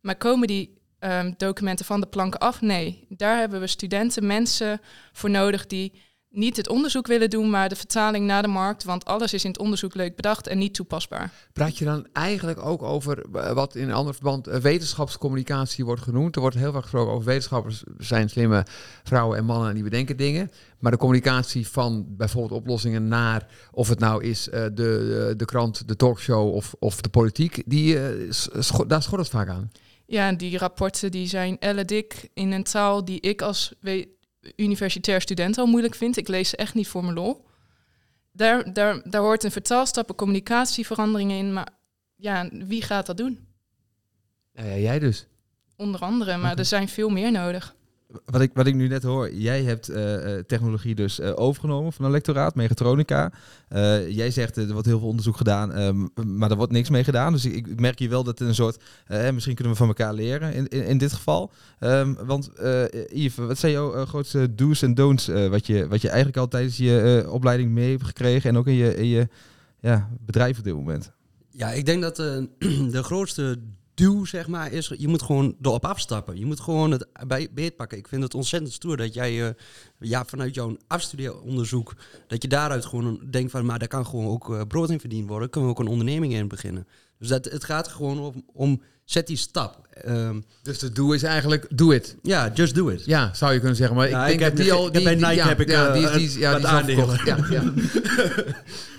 Maar 0.00 0.16
komen 0.16 0.46
die 0.46 0.78
ehm, 0.98 1.32
documenten 1.36 1.84
van 1.84 2.00
de 2.00 2.06
planken 2.06 2.40
af? 2.40 2.60
Nee, 2.60 3.06
daar 3.08 3.38
hebben 3.38 3.60
we 3.60 3.66
studenten, 3.66 4.26
mensen 4.26 4.80
voor 5.12 5.30
nodig 5.30 5.66
die 5.66 5.92
niet 6.34 6.56
het 6.56 6.68
onderzoek 6.68 7.06
willen 7.06 7.30
doen, 7.30 7.50
maar 7.50 7.68
de 7.68 7.76
vertaling 7.76 8.26
naar 8.26 8.42
de 8.42 8.48
markt. 8.48 8.84
Want 8.84 9.04
alles 9.04 9.32
is 9.32 9.44
in 9.44 9.50
het 9.50 9.58
onderzoek 9.58 9.94
leuk 9.94 10.16
bedacht 10.16 10.46
en 10.46 10.58
niet 10.58 10.74
toepasbaar. 10.74 11.32
Praat 11.52 11.78
je 11.78 11.84
dan 11.84 12.06
eigenlijk 12.12 12.64
ook 12.64 12.82
over 12.82 13.24
eh, 13.32 13.52
wat 13.52 13.74
in 13.74 13.82
een 13.88 13.94
ander 13.94 14.14
verband 14.14 14.46
eh, 14.46 14.58
wetenschapscommunicatie 14.60 15.84
wordt 15.84 16.02
genoemd? 16.02 16.34
Er 16.34 16.40
wordt 16.40 16.56
heel 16.56 16.72
vaak 16.72 16.82
gesproken 16.82 17.12
over 17.12 17.26
wetenschappers 17.26 17.82
zijn 17.98 18.28
slimme 18.30 18.66
vrouwen 19.04 19.38
en 19.38 19.44
mannen 19.44 19.68
en 19.68 19.74
die 19.74 19.82
bedenken 19.84 20.16
dingen. 20.16 20.50
Maar 20.78 20.92
de 20.92 20.98
communicatie 20.98 21.68
van 21.68 22.04
bijvoorbeeld 22.08 22.60
oplossingen 22.60 23.08
naar, 23.08 23.46
of 23.72 23.88
het 23.88 23.98
nou 23.98 24.24
is 24.24 24.48
eh, 24.48 24.64
de, 24.74 25.34
de, 25.36 25.44
krant, 25.44 25.88
de 25.88 25.96
talkshow 25.96 26.54
of, 26.54 26.74
of 26.78 27.00
de 27.00 27.08
politiek, 27.08 27.62
die, 27.66 27.98
scho- 28.30 28.86
daar 28.86 29.02
schort 29.02 29.20
het 29.20 29.30
vaak 29.30 29.48
aan. 29.48 29.70
Ja, 30.06 30.32
die 30.32 30.58
rapporten 30.58 31.10
die 31.10 31.26
zijn 31.26 31.58
elle 31.58 31.84
dik 31.84 32.28
in 32.34 32.52
een 32.52 32.62
taal 32.62 33.04
die 33.04 33.20
ik 33.20 33.42
als 33.42 33.72
we- 33.80 34.08
universitair 34.56 35.20
student 35.20 35.58
al 35.58 35.66
moeilijk 35.66 35.94
vind. 35.94 36.16
Ik 36.16 36.28
lees 36.28 36.48
ze 36.48 36.56
echt 36.56 36.74
niet 36.74 36.88
voor 36.88 37.02
mijn 37.02 37.14
lol. 37.14 37.44
Daar, 38.32 38.72
daar, 38.72 39.10
daar 39.10 39.20
hoort 39.20 39.44
een 39.44 39.50
vertaalstap, 39.50 40.08
een 40.08 40.14
communicatieveranderingen 40.14 41.38
in. 41.38 41.52
Maar 41.52 41.68
ja, 42.16 42.48
wie 42.52 42.82
gaat 42.82 43.06
dat 43.06 43.16
doen? 43.16 43.46
Nou 44.52 44.68
ja, 44.68 44.76
jij 44.76 44.98
dus. 44.98 45.26
Onder 45.76 46.00
andere, 46.00 46.36
maar 46.36 46.58
er 46.58 46.64
zijn 46.64 46.88
veel 46.88 47.08
meer 47.08 47.32
nodig. 47.32 47.74
Wat 48.24 48.40
ik, 48.40 48.50
wat 48.54 48.66
ik 48.66 48.74
nu 48.74 48.88
net 48.88 49.02
hoor, 49.02 49.34
jij 49.34 49.62
hebt 49.62 49.88
eh, 49.88 50.36
eh, 50.36 50.44
technologie 50.44 50.94
dus 50.94 51.18
eh, 51.20 51.32
overgenomen 51.34 51.92
van 51.92 52.04
een 52.04 52.10
lectoraat, 52.10 52.54
mechatronica. 52.54 53.32
Eh, 53.68 54.08
jij 54.08 54.30
zegt, 54.30 54.56
er 54.56 54.72
wordt 54.72 54.86
heel 54.86 54.98
veel 54.98 55.08
onderzoek 55.08 55.36
gedaan, 55.36 55.72
ehm, 55.72 56.06
maar 56.36 56.50
er 56.50 56.56
wordt 56.56 56.72
niks 56.72 56.90
mee 56.90 57.04
gedaan. 57.04 57.32
Dus 57.32 57.44
ik, 57.44 57.66
ik 57.66 57.80
merk 57.80 57.98
hier 57.98 58.08
wel 58.08 58.24
dat 58.24 58.40
een 58.40 58.54
soort, 58.54 58.82
misschien 59.32 59.54
kunnen 59.54 59.72
we 59.72 59.78
van 59.78 59.88
elkaar 59.88 60.14
leren 60.14 60.52
in, 60.52 60.68
in, 60.68 60.98
dit 60.98 61.12
geval. 61.12 61.50
Ehm, 61.78 62.14
want 62.26 62.50
Yves, 63.12 63.36
wat 63.36 63.58
zijn 63.58 63.72
jouw 63.72 64.06
grootste 64.06 64.54
do's 64.54 64.82
en 64.82 64.94
don'ts, 64.94 65.26
wat, 65.26 65.66
je, 65.66 65.88
wat 65.88 66.00
je 66.00 66.08
eigenlijk 66.08 66.36
al 66.36 66.48
tijdens 66.48 66.76
je 66.76 67.26
opleiding 67.30 67.70
mee 67.70 67.90
hebt 67.90 68.04
gekregen 68.04 68.50
en 68.50 68.56
ook 68.56 68.66
in 68.66 68.74
je, 68.74 68.96
in 68.96 69.06
je 69.06 69.28
ja, 69.80 70.08
bedrijf 70.20 70.58
op 70.58 70.64
dit 70.64 70.74
moment? 70.74 71.12
Ja, 71.50 71.70
ik 71.70 71.86
denk 71.86 72.02
dat 72.02 72.16
de 72.96 73.02
grootste 73.02 73.58
duw, 73.94 74.24
zeg 74.24 74.46
maar, 74.46 74.72
is... 74.72 74.92
Je 74.96 75.08
moet 75.08 75.22
gewoon 75.22 75.56
erop 75.62 75.84
afstappen. 75.84 76.38
Je 76.38 76.46
moet 76.46 76.60
gewoon 76.60 76.90
het 76.90 77.06
bij 77.26 77.48
beet 77.52 77.76
pakken. 77.76 77.98
Ik 77.98 78.08
vind 78.08 78.22
het 78.22 78.34
ontzettend 78.34 78.72
stoer 78.72 78.96
dat 78.96 79.14
jij 79.14 79.46
eh, 79.46 79.54
ja, 79.98 80.24
vanuit 80.24 80.54
jouw 80.54 80.76
afstudeeronderzoek... 80.86 81.94
dat 82.26 82.42
je 82.42 82.48
daaruit 82.48 82.84
gewoon 82.84 83.20
denkt 83.30 83.50
van... 83.50 83.66
maar 83.66 83.78
daar 83.78 83.88
kan 83.88 84.06
gewoon 84.06 84.26
ook 84.26 84.54
eh, 84.54 84.60
brood 84.68 84.90
in 84.90 85.00
verdiend 85.00 85.28
worden. 85.28 85.50
Kunnen 85.50 85.70
we 85.70 85.76
ook 85.76 85.82
een 85.84 85.92
onderneming 85.92 86.32
in 86.32 86.48
beginnen. 86.48 86.86
Dus 87.18 87.28
dat, 87.28 87.44
het 87.44 87.64
gaat 87.64 87.88
gewoon 87.88 88.18
om, 88.18 88.44
om 88.52 88.82
zet 89.04 89.26
die 89.26 89.36
stap. 89.36 89.86
Ehm, 89.90 90.40
Dus 90.62 90.78
de 90.78 90.92
doe 90.92 91.14
is 91.14 91.22
eigenlijk 91.22 91.66
doe 91.70 91.94
it. 91.94 92.16
ja, 92.22 92.50
just 92.54 92.74
do 92.74 92.88
it. 92.88 93.04
Ja, 93.04 93.34
zou 93.34 93.52
je 93.52 93.58
kunnen 93.58 93.76
zeggen. 93.76 93.96
Maar 93.96 94.08
Ja, 94.08 94.26
ik 94.26 94.26
denk 94.26 94.40
ik 94.40 94.44
heb 94.46 94.56
dat 94.56 94.64
die 94.64 94.72
al... 94.74 94.92
Die, 94.92 95.02
bij 95.02 95.14
Nike 95.14 95.34
ja, 95.34 95.46
heb 95.48 95.60
ik, 95.60 95.68
ja, 95.70 95.86
eh, 95.86 95.92
die, 96.12 96.22
is- 96.22 96.32
die, 96.32 96.40
ja, 96.40 96.56
die 96.56 96.66
aandelen. 96.66 97.20
Ja, 97.24 97.36
ja. 97.50 97.72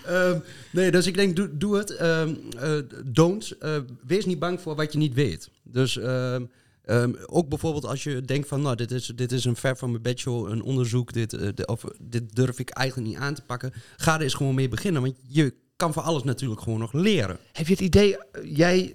Ehm, 0.06 0.40
nee, 0.72 0.92
dus 0.92 1.08
ik 1.08 1.16
denk, 1.16 1.36
doe, 1.36 1.58
doe 1.58 1.78
het. 1.78 1.96
Ehm 1.96 2.34
eh, 2.60 2.72
don't. 3.06 3.52
eh, 3.60 3.78
wees 4.08 4.26
niet 4.26 4.40
bang 4.40 4.62
voor 4.62 4.76
wat 4.76 4.92
je 4.92 4.98
niet 4.98 5.14
weet. 5.14 5.50
Dus 5.64 5.98
ehm, 5.98 6.44
ehm, 6.84 7.12
ook 7.26 7.50
bijvoorbeeld 7.50 7.86
als 7.86 8.04
je 8.04 8.22
denkt 8.22 8.48
van, 8.48 8.62
nou, 8.62 8.76
dit 8.76 8.92
is, 8.92 9.12
dit 9.16 9.32
is 9.32 9.46
een 9.46 9.56
ver 9.56 9.78
van 9.78 9.90
mijn 9.92 10.02
bedshow, 10.02 10.50
een 10.50 10.62
onderzoek, 10.62 11.14
dit, 11.14 11.34
eh, 11.34 11.48
de- 11.56 11.66
of 11.66 11.84
dit 12.02 12.36
durf 12.36 12.60
ik 12.60 12.70
eigenlijk 12.70 13.08
niet 13.10 13.18
aan 13.18 13.34
te 13.34 13.42
pakken. 13.42 13.74
Ga 13.96 14.16
er 14.16 14.22
eens 14.22 14.34
gewoon 14.34 14.56
mee 14.56 14.70
beginnen, 14.70 15.02
want 15.02 15.16
je 15.28 15.54
kan 15.76 15.94
voor 15.94 16.02
alles 16.04 16.24
natuurlijk 16.24 16.62
gewoon 16.62 16.80
nog 16.80 16.94
leren. 16.94 17.38
Heb 17.52 17.66
je 17.68 17.74
het 17.74 17.82
idee, 17.82 18.18
eh, 18.18 18.56
jij 18.58 18.80
eh, 18.86 18.94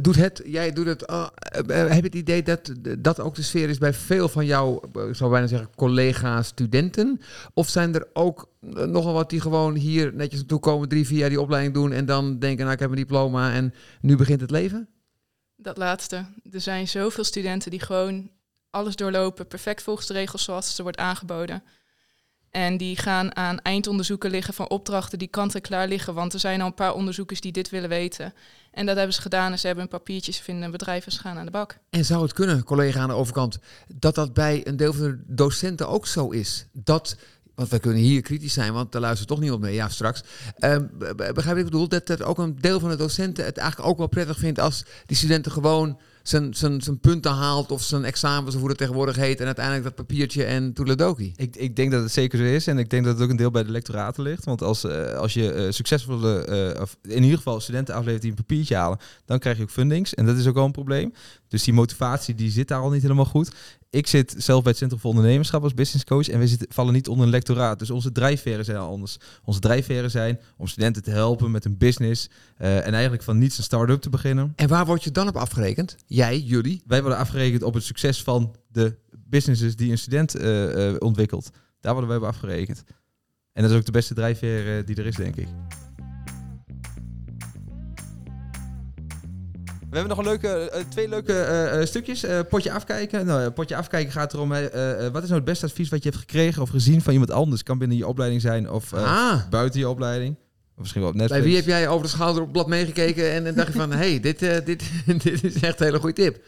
doet 0.00 0.16
het, 0.16 0.42
jij 0.44 0.72
doet 0.72 0.86
het, 0.86 1.06
ah, 1.06 1.26
eh, 1.36 1.82
eh, 1.82 1.88
heb 1.88 1.98
je 1.98 2.06
het 2.06 2.14
idee 2.14 2.42
dat 2.42 2.72
dat 2.98 3.20
ook 3.20 3.34
de 3.34 3.42
sfeer 3.42 3.68
is 3.68 3.78
bij 3.78 3.92
veel 3.92 4.28
van 4.28 4.46
jouw, 4.46 4.80
eh, 4.92 5.08
ik 5.08 5.14
zou 5.14 5.30
bijna 5.30 5.46
zeggen, 5.46 5.68
collega-studenten? 5.76 7.20
Of 7.54 7.68
zijn 7.68 7.94
er 7.94 8.06
ook 8.12 8.48
eh, 8.60 8.84
nogal 8.84 9.12
wat 9.12 9.30
die 9.30 9.40
gewoon 9.40 9.74
hier 9.74 10.14
netjes 10.14 10.38
naartoe 10.38 10.60
komen, 10.60 10.88
drie, 10.88 11.06
vier 11.06 11.18
jaar 11.18 11.28
die 11.28 11.40
opleiding 11.40 11.74
doen 11.74 11.92
en 11.92 12.06
dan 12.06 12.38
denken, 12.38 12.60
nou 12.60 12.72
ik 12.72 12.80
heb 12.80 12.90
een 12.90 12.96
diploma 12.96 13.52
en 13.52 13.74
nu 14.00 14.16
begint 14.16 14.40
het 14.40 14.50
leven? 14.50 14.88
Dat 15.56 15.76
laatste. 15.76 16.24
Er 16.52 16.60
zijn 16.60 16.88
zoveel 16.88 17.24
studenten 17.24 17.70
die 17.70 17.80
gewoon 17.80 18.30
alles 18.70 18.96
doorlopen, 18.96 19.46
perfect 19.46 19.82
volgens 19.82 20.06
de 20.06 20.12
regels 20.12 20.44
zoals 20.44 20.74
ze 20.74 20.82
wordt 20.82 20.98
aangeboden. 20.98 21.62
En 22.54 22.76
die 22.76 22.96
gaan 22.96 23.36
aan 23.36 23.60
eindonderzoeken 23.60 24.30
liggen 24.30 24.54
van 24.54 24.68
opdrachten 24.68 25.18
die 25.18 25.28
kant-en-klaar 25.28 25.88
liggen, 25.88 26.14
want 26.14 26.32
er 26.32 26.40
zijn 26.40 26.60
al 26.60 26.66
een 26.66 26.74
paar 26.74 26.94
onderzoekers 26.94 27.40
die 27.40 27.52
dit 27.52 27.70
willen 27.70 27.88
weten. 27.88 28.34
En 28.70 28.86
dat 28.86 28.96
hebben 28.96 29.14
ze 29.14 29.20
gedaan 29.20 29.52
en 29.52 29.58
ze 29.58 29.66
hebben 29.66 29.84
een 29.84 29.90
papiertje, 29.90 30.32
ze 30.32 30.42
vinden 30.42 30.72
en 30.72 31.12
ze 31.12 31.18
gaan 31.18 31.38
aan 31.38 31.44
de 31.44 31.50
bak. 31.50 31.78
En 31.90 32.04
zou 32.04 32.22
het 32.22 32.32
kunnen, 32.32 32.64
collega 32.64 33.00
aan 33.00 33.08
de 33.08 33.14
overkant, 33.14 33.58
dat 33.94 34.14
dat 34.14 34.34
bij 34.34 34.66
een 34.66 34.76
deel 34.76 34.92
van 34.92 35.02
de 35.02 35.22
docenten 35.26 35.88
ook 35.88 36.06
zo 36.06 36.28
is? 36.28 36.66
Dat, 36.72 37.16
want 37.54 37.68
wij 37.68 37.78
kunnen 37.78 38.02
hier 38.02 38.22
kritisch 38.22 38.52
zijn, 38.52 38.72
want 38.72 38.92
daar 38.92 39.00
luistert 39.00 39.28
toch 39.28 39.50
op 39.50 39.60
mee, 39.60 39.74
ja 39.74 39.88
straks. 39.88 40.22
Be- 40.58 41.30
begrijp 41.34 41.56
ik 41.56 41.64
bedoel, 41.64 41.88
dat, 41.88 42.06
dat 42.06 42.22
ook 42.22 42.38
een 42.38 42.56
deel 42.60 42.80
van 42.80 42.90
de 42.90 42.96
docenten 42.96 43.44
het 43.44 43.56
eigenlijk 43.58 43.90
ook 43.90 43.98
wel 43.98 44.08
prettig 44.08 44.38
vindt 44.38 44.60
als 44.60 44.84
die 45.06 45.16
studenten 45.16 45.52
gewoon 45.52 45.98
zijn, 46.28 46.54
zijn, 46.54 46.80
zijn 46.80 46.98
punten 46.98 47.32
haalt 47.32 47.70
of 47.70 47.82
zijn 47.82 48.04
examens 48.04 48.54
of 48.54 48.60
hoe 48.60 48.68
dat 48.68 48.78
tegenwoordig 48.78 49.16
heet 49.16 49.40
en 49.40 49.46
uiteindelijk 49.46 49.84
dat 49.84 49.94
papiertje 49.94 50.44
en 50.44 50.72
toeledoki. 50.72 51.32
Ik, 51.36 51.56
ik 51.56 51.76
denk 51.76 51.90
dat 51.90 52.02
het 52.02 52.12
zeker 52.12 52.38
zo 52.38 52.44
is. 52.44 52.66
En 52.66 52.78
ik 52.78 52.90
denk 52.90 53.04
dat 53.04 53.14
het 53.14 53.22
ook 53.22 53.30
een 53.30 53.36
deel 53.36 53.50
bij 53.50 53.64
de 53.64 53.70
lectoraten 53.70 54.22
ligt. 54.22 54.44
Want 54.44 54.62
als, 54.62 54.84
eh, 54.84 55.14
als 55.14 55.34
je 55.34 55.52
eh, 55.52 55.70
succesvolle, 55.70 56.44
eh, 56.44 56.80
of 56.80 56.96
in 57.02 57.22
ieder 57.22 57.36
geval 57.36 57.60
studenten 57.60 57.94
aflevert 57.94 58.22
die 58.22 58.30
een 58.30 58.36
papiertje 58.36 58.76
halen, 58.76 58.98
dan 59.24 59.38
krijg 59.38 59.56
je 59.56 59.62
ook 59.62 59.70
fundings. 59.70 60.14
En 60.14 60.26
dat 60.26 60.36
is 60.36 60.46
ook 60.46 60.56
al 60.56 60.64
een 60.64 60.72
probleem. 60.72 61.12
Dus 61.48 61.64
die 61.64 61.74
motivatie 61.74 62.34
die 62.34 62.50
zit 62.50 62.68
daar 62.68 62.80
al 62.80 62.90
niet 62.90 63.02
helemaal 63.02 63.24
goed. 63.24 63.50
Ik 63.94 64.06
zit 64.06 64.34
zelf 64.36 64.62
bij 64.62 64.70
het 64.70 64.80
Centrum 64.80 65.00
voor 65.00 65.10
Ondernemerschap 65.10 65.62
als 65.62 65.74
business 65.74 66.04
coach. 66.04 66.28
En 66.28 66.38
we 66.38 66.48
zitten, 66.48 66.66
vallen 66.70 66.92
niet 66.92 67.08
onder 67.08 67.24
een 67.24 67.30
lectoraat. 67.30 67.78
Dus 67.78 67.90
onze 67.90 68.12
drijfveren 68.12 68.64
zijn 68.64 68.76
anders. 68.76 69.16
Onze 69.44 69.60
drijfveren 69.60 70.10
zijn 70.10 70.40
om 70.56 70.66
studenten 70.66 71.02
te 71.02 71.10
helpen 71.10 71.50
met 71.50 71.64
een 71.64 71.78
business. 71.78 72.28
eh, 72.56 72.86
en 72.86 72.92
eigenlijk 72.92 73.22
van 73.22 73.38
niets 73.38 73.58
een 73.58 73.64
start-up 73.64 74.00
te 74.00 74.10
beginnen. 74.10 74.52
En 74.56 74.68
waar 74.68 74.86
word 74.86 75.04
je 75.04 75.10
dan 75.10 75.28
op 75.28 75.36
afgerekend? 75.36 75.96
Jij, 76.06 76.38
jullie? 76.38 76.82
Wij 76.86 77.00
worden 77.00 77.18
afgerekend 77.18 77.62
op 77.62 77.74
het 77.74 77.84
succes 77.84 78.22
van 78.22 78.54
de 78.68 78.96
businesses 79.10 79.76
die 79.76 79.90
een 79.90 79.98
student 79.98 80.34
eh, 80.34 80.88
eh, 80.88 80.96
ontwikkelt. 80.98 81.50
Daar 81.80 81.92
worden 81.92 82.10
wij 82.10 82.18
op 82.18 82.24
afgerekend. 82.24 82.84
En 83.52 83.62
dat 83.62 83.70
is 83.70 83.76
ook 83.76 83.84
de 83.84 83.92
beste 83.92 84.14
drijfveer 84.14 84.84
die 84.84 84.96
er 84.96 85.06
is, 85.06 85.16
denk 85.16 85.36
ik. 85.36 85.48
We 89.94 90.00
hebben 90.00 90.16
nog 90.16 90.26
een 90.26 90.32
leuke, 90.32 90.70
eh, 90.70 90.84
twee 90.88 91.08
leuke 91.08 91.32
eh, 91.32 91.80
eh, 91.80 91.86
stukjes. 91.86 92.22
Eh, 92.22 92.40
potje 92.48 92.72
afkijken. 92.72 93.26
Nou, 93.26 93.50
potje 93.50 93.76
afkijken 93.76 94.12
gaat 94.12 94.32
erom, 94.32 94.48
wat 94.48 95.22
is 95.22 95.28
nou 95.28 95.34
het 95.34 95.44
beste 95.44 95.66
advies 95.66 95.88
wat 95.88 96.02
je 96.02 96.08
hebt 96.08 96.20
gekregen 96.20 96.62
of 96.62 96.68
gezien 96.68 97.02
van 97.02 97.12
iemand 97.12 97.30
anders? 97.30 97.62
Kan 97.62 97.78
binnen 97.78 97.96
je 97.96 98.06
opleiding 98.06 98.40
zijn 98.40 98.70
of 98.70 98.92
eh, 98.92 99.02
ah, 99.02 99.48
buiten 99.50 99.80
je 99.80 99.88
opleiding. 99.88 100.36
Of 100.74 100.78
misschien 100.78 101.00
wel 101.00 101.10
op 101.10 101.16
Netflix. 101.16 101.40
bij 101.40 101.50
wie 101.50 101.58
heb 101.60 101.66
jij 101.66 101.88
over 101.88 102.04
de 102.04 102.10
schouder 102.10 102.40
op 102.40 102.42
het 102.42 102.52
blad 102.52 102.68
meegekeken 102.68 103.32
en, 103.32 103.46
en 103.46 103.54
dacht 103.54 103.72
je 103.72 103.78
van, 103.78 103.90
hé, 103.90 103.96
hey, 104.08 104.20
dit, 104.20 104.42
eh, 104.42 104.64
dit, 104.64 104.90
dit 105.22 105.44
is 105.44 105.60
echt 105.60 105.80
een 105.80 105.86
hele 105.86 105.98
goede 105.98 106.14
tip. 106.22 106.44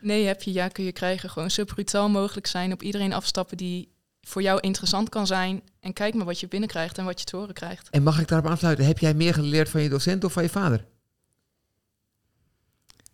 Nee, 0.00 0.26
heb 0.26 0.42
je, 0.42 0.52
ja, 0.52 0.68
kun 0.68 0.84
je 0.84 0.92
krijgen. 0.92 1.30
Gewoon 1.30 1.50
zo 1.50 1.64
brutaal 1.64 2.08
mogelijk 2.08 2.46
zijn. 2.46 2.72
Op 2.72 2.82
iedereen 2.82 3.12
afstappen 3.12 3.56
die 3.56 3.92
voor 4.20 4.42
jou 4.42 4.60
interessant 4.60 5.08
kan 5.08 5.26
zijn. 5.26 5.62
En 5.80 5.92
kijk 5.92 6.14
maar 6.14 6.26
wat 6.26 6.40
je 6.40 6.48
binnenkrijgt 6.48 6.98
en 6.98 7.04
wat 7.04 7.18
je 7.18 7.26
te 7.26 7.36
horen 7.36 7.54
krijgt. 7.54 7.88
En 7.90 8.02
mag 8.02 8.20
ik 8.20 8.28
daarop 8.28 8.50
aansluiten? 8.50 8.84
Heb 8.84 8.98
jij 8.98 9.14
meer 9.14 9.34
geleerd 9.34 9.68
van 9.68 9.82
je 9.82 9.88
docent 9.88 10.24
of 10.24 10.32
van 10.32 10.42
je 10.42 10.48
vader? 10.48 10.84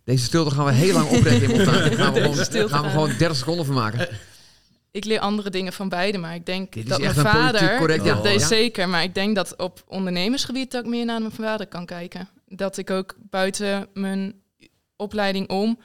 Deze 0.06 0.24
stilte 0.24 0.50
gaan 0.50 0.64
we 0.64 0.72
heel 0.72 0.92
lang 0.92 1.08
oprekken 1.08 1.50
in. 1.50 1.56
Daar 1.64 1.92
gaan 1.92 2.12
we 2.12 2.20
gewoon, 2.20 2.68
gaan 2.68 2.82
we 2.82 2.90
gewoon 2.90 3.08
30 3.18 3.36
seconden 3.36 3.66
van 3.66 3.74
maken. 3.74 4.08
Ik 4.90 5.04
leer 5.04 5.18
andere 5.18 5.50
dingen 5.50 5.72
van 5.72 5.88
beide, 5.88 6.18
maar 6.18 6.34
ik 6.34 6.46
denk 6.46 6.72
Dit 6.72 6.88
dat 6.88 7.00
mijn 7.00 7.14
vader... 7.14 7.78
correct 7.78 8.04
ja, 8.04 8.20
ja. 8.22 8.38
zeker. 8.38 8.88
Maar 8.88 9.02
ik 9.02 9.14
denk 9.14 9.34
dat 9.34 9.56
op 9.56 9.84
ondernemersgebied 9.86 10.70
dat 10.70 10.84
ik 10.84 10.90
meer 10.90 11.04
naar 11.04 11.20
mijn 11.20 11.32
vader 11.32 11.66
kan 11.66 11.86
kijken. 11.86 12.28
Dat 12.48 12.76
ik 12.76 12.90
ook 12.90 13.14
buiten 13.30 13.88
mijn 13.94 14.34
opleiding 14.96 15.48
om 15.48 15.78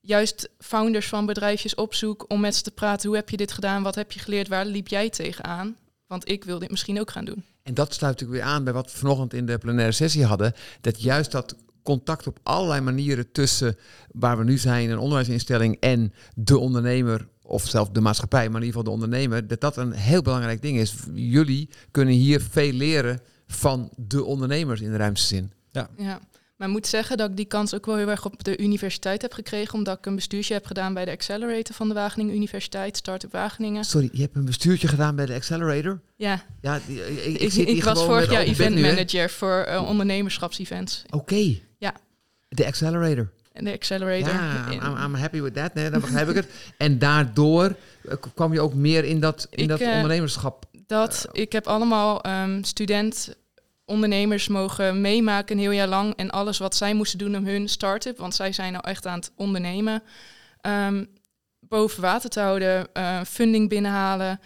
juist 0.00 0.48
founders 0.58 1.08
van 1.08 1.26
bedrijfjes 1.26 1.74
opzoek 1.74 2.24
om 2.28 2.40
met 2.40 2.56
ze 2.56 2.62
te 2.62 2.70
praten. 2.70 3.08
Hoe 3.08 3.16
heb 3.16 3.30
je 3.30 3.36
dit 3.36 3.52
gedaan? 3.52 3.82
Wat 3.82 3.94
heb 3.94 4.12
je 4.12 4.20
geleerd? 4.20 4.48
Waar 4.48 4.66
liep 4.66 4.88
jij 4.88 5.10
tegenaan? 5.10 5.76
Want 6.06 6.30
ik 6.30 6.44
wil 6.44 6.58
dit 6.58 6.70
misschien 6.70 7.00
ook 7.00 7.10
gaan 7.10 7.24
doen. 7.24 7.44
En 7.62 7.74
dat 7.74 7.94
sluit 7.94 8.20
natuurlijk 8.20 8.44
weer 8.44 8.54
aan 8.54 8.64
bij 8.64 8.72
wat 8.72 8.92
we 8.92 8.98
vanochtend 8.98 9.34
in 9.34 9.46
de 9.46 9.58
plenaire 9.58 9.92
sessie 9.92 10.24
hadden. 10.24 10.54
Dat 10.80 11.02
juist 11.02 11.30
dat 11.30 11.54
contact 11.82 12.26
op 12.26 12.38
allerlei 12.42 12.80
manieren 12.80 13.32
tussen 13.32 13.76
waar 14.12 14.38
we 14.38 14.44
nu 14.44 14.58
zijn, 14.58 14.90
een 14.90 14.98
onderwijsinstelling 14.98 15.76
en 15.80 16.12
de 16.34 16.58
ondernemer, 16.58 17.28
of 17.42 17.68
zelfs 17.68 17.92
de 17.92 18.00
maatschappij, 18.00 18.48
maar 18.48 18.60
in 18.60 18.66
ieder 18.66 18.80
geval 18.80 18.84
de 18.98 19.02
ondernemer, 19.02 19.46
dat 19.46 19.60
dat 19.60 19.76
een 19.76 19.92
heel 19.92 20.22
belangrijk 20.22 20.62
ding 20.62 20.78
is. 20.78 20.94
Jullie 21.14 21.68
kunnen 21.90 22.14
hier 22.14 22.40
veel 22.50 22.72
leren 22.72 23.20
van 23.46 23.90
de 23.96 24.24
ondernemers 24.24 24.80
in 24.80 24.90
de 24.90 24.96
ruimste 24.96 25.26
zin. 25.26 25.52
Ja. 25.72 26.20
Maar 26.56 26.70
ik 26.70 26.76
moet 26.76 26.86
zeggen 26.86 27.16
dat 27.16 27.30
ik 27.30 27.36
die 27.36 27.44
kans 27.44 27.74
ook 27.74 27.86
wel 27.86 27.96
heel 27.96 28.08
erg 28.08 28.24
op 28.24 28.44
de 28.44 28.58
universiteit 28.58 29.22
heb 29.22 29.32
gekregen. 29.32 29.74
Omdat 29.74 29.98
ik 29.98 30.06
een 30.06 30.14
bestuursje 30.14 30.52
heb 30.52 30.66
gedaan 30.66 30.94
bij 30.94 31.04
de 31.04 31.10
Accelerator 31.10 31.74
van 31.74 31.88
de 31.88 31.94
Wageningen 31.94 32.34
Universiteit, 32.34 32.96
Startup 32.96 33.32
Wageningen. 33.32 33.84
Sorry, 33.84 34.08
je 34.12 34.20
hebt 34.20 34.36
een 34.36 34.44
bestuurtje 34.44 34.88
gedaan 34.88 35.16
bij 35.16 35.26
de 35.26 35.34
Accelerator? 35.34 36.00
Ja, 36.16 36.44
Ja, 36.60 36.80
die- 36.86 37.06
ik, 37.06 37.24
ik, 37.24 37.40
ik, 37.40 37.50
zit 37.52 37.66
hier 37.66 37.76
ik 37.76 37.84
was 37.84 37.92
gewoon 37.98 38.06
vorig 38.08 38.20
met 38.20 38.30
jaar 38.30 38.40
open 38.40 38.56
bek 38.56 38.60
event 38.66 38.74
nu, 38.74 38.82
hè? 38.82 38.94
manager 38.94 39.30
voor 39.30 39.60
eh, 39.62 39.88
ondernemerschapsevents. 39.88 41.02
Oké. 41.10 41.34
Ja. 41.36 41.54
De 42.54 42.66
Accelerator. 42.66 43.30
En 43.52 43.64
de 43.64 43.72
Accelerator. 43.72 44.34
Ja, 44.34 44.70
I'm, 44.70 44.96
I'm 45.04 45.14
happy 45.14 45.40
with 45.40 45.54
that. 45.54 45.74
Nee, 45.74 45.90
dan 45.90 46.00
begrijp 46.00 46.28
ik 46.28 46.34
het. 46.34 46.48
En 46.76 46.98
daardoor 46.98 47.76
eh, 48.08 48.14
kwam 48.34 48.52
je 48.52 48.60
ook 48.60 48.74
meer 48.74 49.04
in 49.04 49.20
dat, 49.20 49.46
in 49.50 49.62
Ik, 49.62 49.68
dat 49.68 49.80
eh, 49.80 49.94
ondernemerschap. 49.94 50.64
Dat 50.86 51.28
ik 51.32 51.52
heb 51.52 51.66
allemaal 51.66 52.22
ehm, 52.22 52.62
student 52.62 53.36
ondernemers 53.84 54.48
mogen 54.48 55.00
meemaken 55.00 55.56
een 55.56 55.62
heel 55.62 55.70
jaar 55.70 55.88
lang. 55.88 56.14
En 56.16 56.30
alles 56.30 56.58
wat 56.58 56.76
zij 56.76 56.94
moesten 56.94 57.18
doen 57.18 57.36
om 57.36 57.46
hun 57.46 57.68
start-up, 57.68 58.18
want 58.18 58.34
zij 58.34 58.52
zijn 58.52 58.72
nou 58.72 58.84
echt 58.86 59.06
aan 59.06 59.18
het 59.18 59.32
ondernemen, 59.36 60.02
ehm, 60.60 61.04
boven 61.60 62.02
water 62.02 62.30
te 62.30 62.40
houden, 62.40 62.88
eh, 62.92 63.20
funding 63.26 63.68
binnenhalen. 63.68 64.40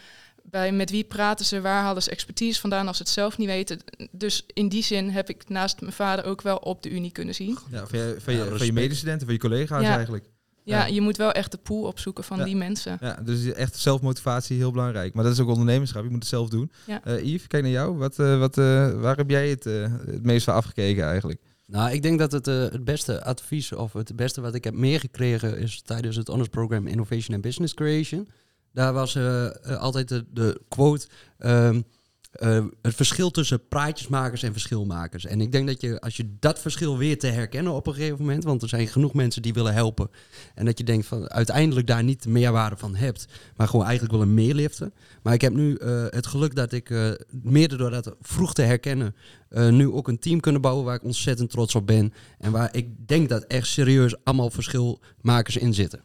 Bij 0.51 0.73
met 0.73 0.91
wie 0.91 1.05
praten 1.05 1.45
ze, 1.45 1.61
waar 1.61 1.83
halen 1.83 2.03
ze 2.03 2.11
expertise 2.11 2.61
vandaan 2.61 2.87
als 2.87 2.97
ze 2.97 3.03
het 3.03 3.13
zelf 3.13 3.39
niet 3.39 3.49
weten. 3.49 3.79
Dus 4.11 4.45
in 4.55 4.69
die 4.69 4.83
zin 4.83 5.11
heb 5.11 5.29
ik 5.29 5.49
naast 5.49 5.81
mijn 5.81 5.93
vader 5.93 6.25
ook 6.25 6.43
wel 6.43 6.57
op 6.57 6.83
de 6.83 6.91
Unie 6.91 7.13
kunnen 7.13 7.35
zien. 7.35 7.59
Ja, 7.71 7.87
van, 7.87 7.99
je, 7.99 8.17
van, 8.19 8.35
je, 8.35 8.45
van 8.57 8.67
je 8.67 8.73
medestudenten, 8.73 9.25
van 9.27 9.35
je 9.35 9.41
collega's 9.41 9.83
Ja. 9.83 9.97
eigenlijk. 9.97 10.25
Ja, 10.65 10.79
Ja. 10.79 10.87
je 10.95 11.01
moet 11.01 11.17
wel 11.17 11.33
echt 11.33 11.51
de 11.51 11.59
pool 11.59 11.83
opzoeken 11.83 12.25
van 12.25 12.39
Ja. 12.39 12.45
die 12.45 12.57
mensen. 12.57 12.97
Ja, 13.01 13.15
dus 13.25 13.53
echt 13.53 13.77
zelfmotivatie 13.77 14.57
heel 14.57 14.71
belangrijk. 14.71 15.15
Maar 15.15 15.25
dat 15.25 15.33
is 15.33 15.41
ook 15.41 15.49
ondernemerschap, 15.49 16.03
je 16.03 16.09
moet 16.11 16.19
het 16.19 16.29
zelf 16.29 16.49
doen. 16.49 16.71
Ja. 16.87 17.05
Eh, 17.05 17.25
Yves, 17.25 17.47
kijk 17.47 17.63
naar 17.63 17.73
jou. 17.73 17.97
Wat, 17.97 18.19
eh, 18.19 18.39
wat, 18.39 18.59
eh, 18.59 18.93
waar 19.01 19.17
heb 19.17 19.31
jij 19.31 19.49
het, 19.49 19.65
het 19.65 20.23
meest 20.23 20.45
van 20.45 20.55
afgekeken 20.55 21.05
eigenlijk? 21.05 21.41
Nou, 21.67 21.91
ik 21.93 22.03
denk 22.03 22.19
dat 22.19 22.33
het, 22.33 22.47
het 22.47 22.85
beste 22.85 23.25
advies 23.25 23.73
of 23.73 23.93
het 23.93 24.17
beste 24.17 24.41
wat 24.41 24.55
ik 24.55 24.65
heb 24.65 24.75
meegekregen 24.75 25.59
is 25.59 25.83
tijdens 25.83 26.17
het 26.17 26.29
honors 26.29 26.49
program 26.49 26.87
Innovation 26.87 27.35
and 27.35 27.43
Business 27.43 27.75
Creation. 27.75 28.29
Daar 28.77 28.93
was 28.93 29.15
eh, 29.15 29.47
eh, 29.47 29.79
altijd 29.79 30.09
de, 30.09 30.25
de 30.33 30.61
quote: 30.69 31.07
ehm, 31.39 31.81
eh, 32.33 32.65
het 32.83 32.95
verschil 32.95 33.31
tussen 33.31 33.69
praatjesmakers 33.69 34.43
en 34.43 34.53
verschilmakers. 34.53 35.25
En 35.25 35.41
ik 35.41 35.53
denk 35.53 35.67
dat 35.67 35.81
je, 35.81 36.01
als 36.01 36.17
je 36.17 36.37
dat 36.41 36.59
verschil 36.59 36.99
weer 36.99 37.19
te 37.19 37.27
herkennen 37.27 37.73
op 37.73 37.87
een 37.87 37.95
gegeven 37.95 38.19
moment, 38.19 38.45
want 38.45 38.63
er 38.63 38.69
zijn 38.69 38.87
genoeg 38.87 39.15
mensen 39.15 39.43
die 39.43 39.53
willen 39.53 39.73
helpen, 39.73 40.11
en 40.55 40.65
dat 40.65 40.79
je 40.79 40.85
denkt 40.85 41.07
van 41.07 41.31
uiteindelijk 41.31 41.87
daar 41.87 42.05
niet 42.05 42.23
de 42.23 42.29
meerwaarde 42.29 42.77
van 42.77 42.95
hebt, 42.95 43.27
maar 43.57 43.69
gewoon 43.69 43.85
eigenlijk 43.85 44.15
willen 44.15 44.35
meeliften. 44.35 44.95
Maar 45.23 45.35
ik 45.35 45.41
heb 45.41 45.53
nu 45.53 45.79
het 46.11 46.27
geluk 46.27 46.55
dat 46.55 46.73
ik, 46.73 46.91
eh 46.91 47.11
mede 47.43 47.77
door 47.77 47.91
dat 47.91 48.15
vroeg 48.21 48.55
te 48.55 48.63
herkennen, 48.63 49.15
nu 49.71 49.91
ook 49.91 50.09
een 50.09 50.19
team 50.19 50.41
kunnen 50.41 50.61
bouwen 50.61 50.85
waar 50.85 50.97
ik 50.97 51.05
ontzettend 51.05 51.51
trots 51.51 51.75
op 51.75 51.87
ben. 51.87 52.13
En 52.39 52.53
waar 52.53 52.77
ik 52.77 53.09
denk 53.09 53.29
dat 53.29 53.45
echt 53.45 53.67
serieus 53.67 54.25
allemaal 54.25 54.51
verschilmakers 54.51 55.57
in 55.57 55.75
zitten. 55.75 56.01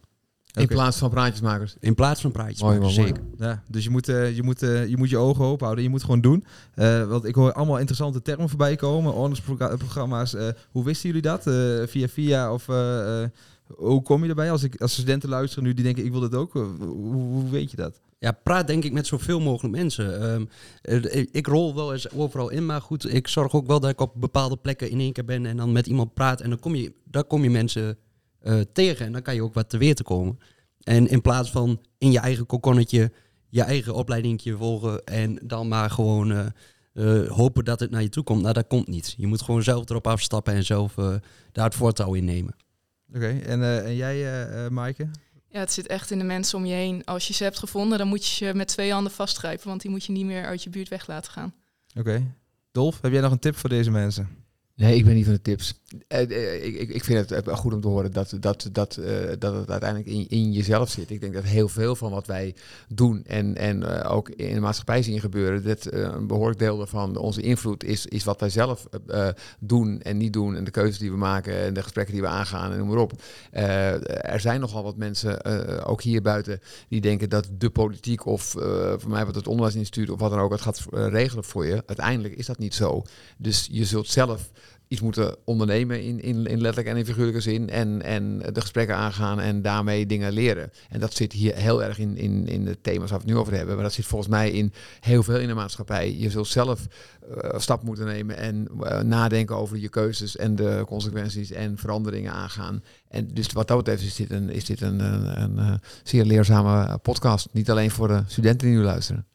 In 0.53 0.67
plaats 0.67 0.98
van 0.98 1.10
praatjesmakers. 1.10 1.75
In 1.79 1.96
plaats 1.96 2.22
van 2.22 2.31
praatjes. 2.31 2.62
Mooi, 2.62 2.79
maken, 2.79 2.96
mooi, 2.96 3.08
zeker. 3.08 3.24
Ja, 3.38 3.63
dus 3.67 3.84
je 3.84 3.89
moet, 3.89 4.08
eh, 4.10 4.36
je, 4.36 4.43
moet, 4.43 4.63
eh, 4.63 4.88
je 4.88 4.98
moet 4.98 5.10
je 5.10 5.17
ogen 5.17 5.46
open 5.46 5.63
houden. 5.63 5.84
Je 5.84 5.89
moet 5.89 6.01
gewoon 6.03 6.22
doen. 6.22 6.46
Eh, 6.74 7.08
want 7.08 7.25
ik 7.25 7.36
hoor 7.36 7.53
allemaal 7.53 7.77
interessante 7.77 8.22
termen 8.22 8.50
voorbij 8.50 8.75
komen. 8.75 9.12
Honors-programma's. 9.13 10.34
eh, 10.34 10.48
hoe 10.72 10.84
wisten 10.84 11.08
jullie 11.08 11.22
dat? 11.22 11.48
Eh, 11.48 11.88
via 11.88 12.08
via? 12.08 12.53
Of 12.53 12.70
eh, 12.70 13.24
eh, 13.24 13.29
hoe 13.75 14.01
kom 14.01 14.24
je 14.24 14.29
erbij? 14.29 14.51
Als, 14.51 14.63
ik, 14.63 14.81
als 14.81 14.93
studenten 14.93 15.29
luisteren 15.29 15.63
nu 15.63 15.74
die 15.74 15.84
denken 15.84 16.05
ik 16.05 16.12
wil 16.12 16.20
dit 16.20 16.36
ook. 16.36 16.53
hoe, 16.53 17.13
hoe 17.13 17.50
weet 17.50 17.72
je 17.72 17.77
dat? 17.77 18.00
Ja, 18.20 18.31
praat 18.31 18.67
denk 18.67 18.84
ik 18.84 18.91
met 18.93 19.08
zoveel 19.08 19.39
mogelijk 19.39 19.75
mensen. 19.75 20.22
Ehm, 20.22 20.46
eh, 20.81 21.25
ik- 21.31 21.48
rol 21.48 21.75
wel 21.75 21.93
eens 21.93 22.12
overal 22.12 22.50
in, 22.50 22.65
maar 22.65 22.81
goed, 22.81 23.13
ik 23.13 23.27
zorg 23.27 23.53
ook 23.53 23.67
wel 23.67 23.79
dat 23.79 23.89
ik 23.89 24.01
op 24.01 24.13
bepaalde 24.17 24.58
plekken 24.58 24.89
in 24.89 25.00
één 25.00 25.13
keer 25.13 25.25
ben 25.25 25.46
en 25.46 25.58
dan 25.58 25.72
met 25.72 25.88
iemand 25.88 26.13
praat. 26.13 26.41
En 26.41 26.50
dan 26.50 26.60
kom 26.60 26.75
je, 26.75 26.93
dan 27.05 27.27
kom 27.27 27.43
je 27.43 27.50
mensen 27.50 27.98
eh, 28.42 28.60
tegen 28.74 29.06
en 29.06 29.12
dan 29.12 29.22
kan 29.22 29.36
je 29.36 29.44
ook 29.44 29.54
wat 29.54 29.70
te 29.70 29.78
weten 29.78 30.06
komen. 30.06 30.40
En 30.84 31.08
in 31.08 31.22
plaats 31.22 31.52
van 31.52 31.82
in 31.98 32.12
je 32.12 32.20
eigen 32.20 32.46
kokonnetje 32.46 33.12
je 33.50 33.62
eigen 33.62 33.94
opleidingje 33.94 34.58
volgen 34.58 35.04
en 35.04 35.40
dan 35.44 35.68
maar 35.68 35.90
gewoon 35.90 36.32
eh, 36.32 36.46
eh, 36.94 37.30
hopen 37.30 37.66
dat 37.66 37.80
het 37.80 37.92
naar 37.92 38.02
je 38.02 38.10
toe 38.10 38.24
komt. 38.24 38.42
Nou, 38.42 38.54
dat 38.54 38.68
komt 38.68 38.88
niet. 38.88 39.14
Je 39.18 39.28
moet 39.28 39.42
gewoon 39.42 39.64
zelf 39.64 39.90
erop 39.90 40.08
afstappen 40.08 40.54
en 40.54 40.64
zelf 40.64 40.98
eh, 40.98 41.16
daar 41.52 41.66
het 41.66 41.76
voortouw 41.76 42.14
in 42.14 42.26
nemen. 42.26 42.56
Oké, 43.14 43.40
en, 43.40 43.62
eh, 43.62 43.86
en 43.86 43.96
jij, 43.96 44.16
eh 44.16 44.66
eh, 44.66 44.72
Maaike? 44.72 45.10
Ja, 45.48 45.60
het 45.60 45.72
zit 45.72 45.88
echt 45.88 46.12
in 46.12 46.18
de 46.18 46.24
mensen 46.24 46.58
om 46.58 46.66
je 46.66 46.74
heen. 46.74 47.06
Als 47.06 47.28
je 47.28 47.34
ze 47.34 47.44
hebt 47.44 47.60
gevonden, 47.60 47.98
dan 47.98 48.08
moet 48.08 48.28
je 48.28 48.46
ze 48.46 48.54
met 48.56 48.68
twee 48.68 48.92
handen 48.92 49.12
vastgrijpen, 49.12 49.68
want 49.68 49.82
die 49.82 49.92
moet 49.92 50.06
je 50.06 50.12
niet 50.12 50.26
meer 50.26 50.46
uit 50.46 50.64
je 50.64 50.70
buurt 50.70 50.90
weg 50.90 51.08
laten 51.08 51.32
gaan. 51.32 51.54
Oké. 51.98 52.36
Dolf, 52.72 53.02
heb 53.02 53.12
jij 53.12 53.22
nog 53.22 53.32
een 53.32 53.40
tip 53.40 53.56
voor 53.56 53.70
deze 53.70 53.92
mensen? 53.92 54.30
Nee, 54.75 54.96
ik 54.96 55.06
ben 55.06 55.16
niet 55.16 55.25
van 55.25 55.34
de 55.34 55.42
tips. 55.42 55.82
Eh, 56.08 56.22
eh, 56.22 56.90
ik, 56.90 57.04
vind 57.04 57.30
het 57.30 57.50
goed 57.50 57.74
om 57.74 57.82
te 57.82 57.88
horen 57.88 58.12
dat, 58.12 58.36
dat, 58.40 58.70
dat, 58.72 58.98
eh, 58.98 59.13
dat 59.40 59.54
het 59.54 59.70
uiteindelijk 59.70 60.10
in, 60.10 60.25
in 60.30 60.51
jezelf 60.51 60.90
zit. 60.90 61.10
Ik 61.10 61.22
denk 61.22 61.34
dat 61.34 61.44
heel 61.44 61.68
veel 61.68 61.96
van 61.96 62.12
wat 62.12 62.28
wij 62.28 62.56
doen 62.88 63.24
en, 63.25 63.56
en 63.56 63.86
ook 64.04 64.30
in 64.30 64.54
de 64.54 64.60
maatschappij 64.60 65.04
zien 65.04 65.20
gebeuren, 65.20 65.63
dat 65.63 65.94
een 65.94 66.28
behoorlijk 66.28 66.60
deel 66.60 66.78
daarvan, 66.78 67.18
onze 67.18 67.42
invloed, 67.42 67.84
is, 67.84 68.06
is 68.06 68.24
wat 68.24 68.40
wij 68.40 68.50
zelf 68.50 68.88
doen 69.60 70.01
en 70.01 70.18
niet 70.18 70.34
doen. 70.34 70.56
En 70.56 70.63
de 70.63 70.72
keuzes 70.72 70.98
die 70.98 71.12
we 71.12 71.18
maken 71.18 71.62
en 71.62 71.74
de 71.74 71.84
gesprekken 71.84 72.13
die 72.13 72.24
we 72.24 72.30
aangaan 72.30 72.72
en 72.72 72.78
noem 72.78 72.88
maar 72.88 72.98
op. 72.98 73.13
Er 73.51 74.40
zijn 74.40 74.60
nogal 74.60 74.84
wat 74.84 74.98
mensen, 74.98 75.46
ook 75.86 76.01
hier 76.01 76.22
buiten, 76.22 76.60
die 76.88 77.01
denken 77.01 77.30
dat 77.30 77.50
de 77.58 77.70
politiek 77.70 78.25
of 78.25 78.44
voor 78.98 79.10
mij 79.10 79.25
wat 79.25 79.36
het 79.36 79.48
onderwijsinstituut 79.48 80.10
of 80.10 80.20
wat 80.20 80.32
dan 80.32 80.40
ook 80.40 80.51
het 80.51 80.62
gaat 80.62 80.86
regelen 80.92 81.44
voor 81.44 81.66
je. 81.66 81.84
Uiteindelijk 81.86 82.36
is 82.36 82.46
dat 82.46 82.58
niet 82.58 82.74
zo. 82.74 83.04
Dus 83.38 83.68
je 83.72 83.86
zult 83.86 84.08
zelf 84.08 84.50
iets 84.92 85.02
moeten 85.02 85.36
ondernemen 85.46 86.04
in, 86.04 86.22
in, 86.22 86.46
in 86.46 86.62
letterlijk 86.62 86.88
en 86.88 86.98
in 86.98 87.06
figuurlijke 87.06 87.42
zin. 87.42 87.70
En, 87.70 88.02
en 88.02 88.38
de 88.38 88.62
gesprekken 88.62 88.96
aangaan 88.96 89.40
en 89.40 89.62
daarmee 89.62 90.06
dingen 90.06 90.32
leren. 90.32 90.72
En 90.90 91.00
dat 91.00 91.14
zit 91.14 91.34
hier 91.34 91.56
heel 91.56 91.84
erg 91.84 92.00
in, 92.00 92.18
in, 92.18 92.48
in 92.48 92.66
de 92.66 92.82
thema's 92.82 93.10
waar 93.10 93.20
we 93.20 93.26
het 93.26 93.34
nu 93.34 93.40
over 93.40 93.54
hebben. 93.54 93.76
Maar 93.76 93.84
dat 93.84 93.94
zit 93.94 94.06
volgens 94.06 94.30
mij 94.30 94.52
in 94.52 94.74
heel 95.00 95.24
veel 95.24 95.40
in 95.40 95.48
de 95.48 95.54
maatschappij. 95.54 96.16
Je 96.18 96.30
zult 96.30 96.48
zelf 96.48 96.88
eh 97.22 97.60
stap 97.60 97.84
moeten 97.84 98.06
nemen 98.06 98.38
en 98.38 98.68
eh, 98.84 99.02
nadenken 99.02 99.56
over 99.56 99.78
je 99.78 99.90
keuzes 99.90 100.36
en 100.38 100.56
de 100.56 100.84
consequenties 100.88 101.52
en 101.52 101.78
veranderingen 101.78 102.32
aangaan. 102.32 102.84
En 103.08 103.28
dus 103.34 103.52
wat 103.52 103.68
dat 103.68 103.78
betreft 103.78 104.04
is 104.04 104.16
dit 104.16 104.32
een, 104.32 104.50
is 104.50 104.66
dit 104.66 104.82
een, 104.82 105.00
een, 105.00 105.42
een, 105.42 105.58
eh, 105.58 105.74
zeer 106.04 106.26
leerzame 106.26 106.98
podcast. 106.98 107.48
Niet 107.52 107.70
alleen 107.70 107.92
voor 107.92 108.08
de 108.08 108.24
studenten 108.28 108.68
die 108.68 108.78
nu 108.78 108.84
luisteren. 108.84 109.26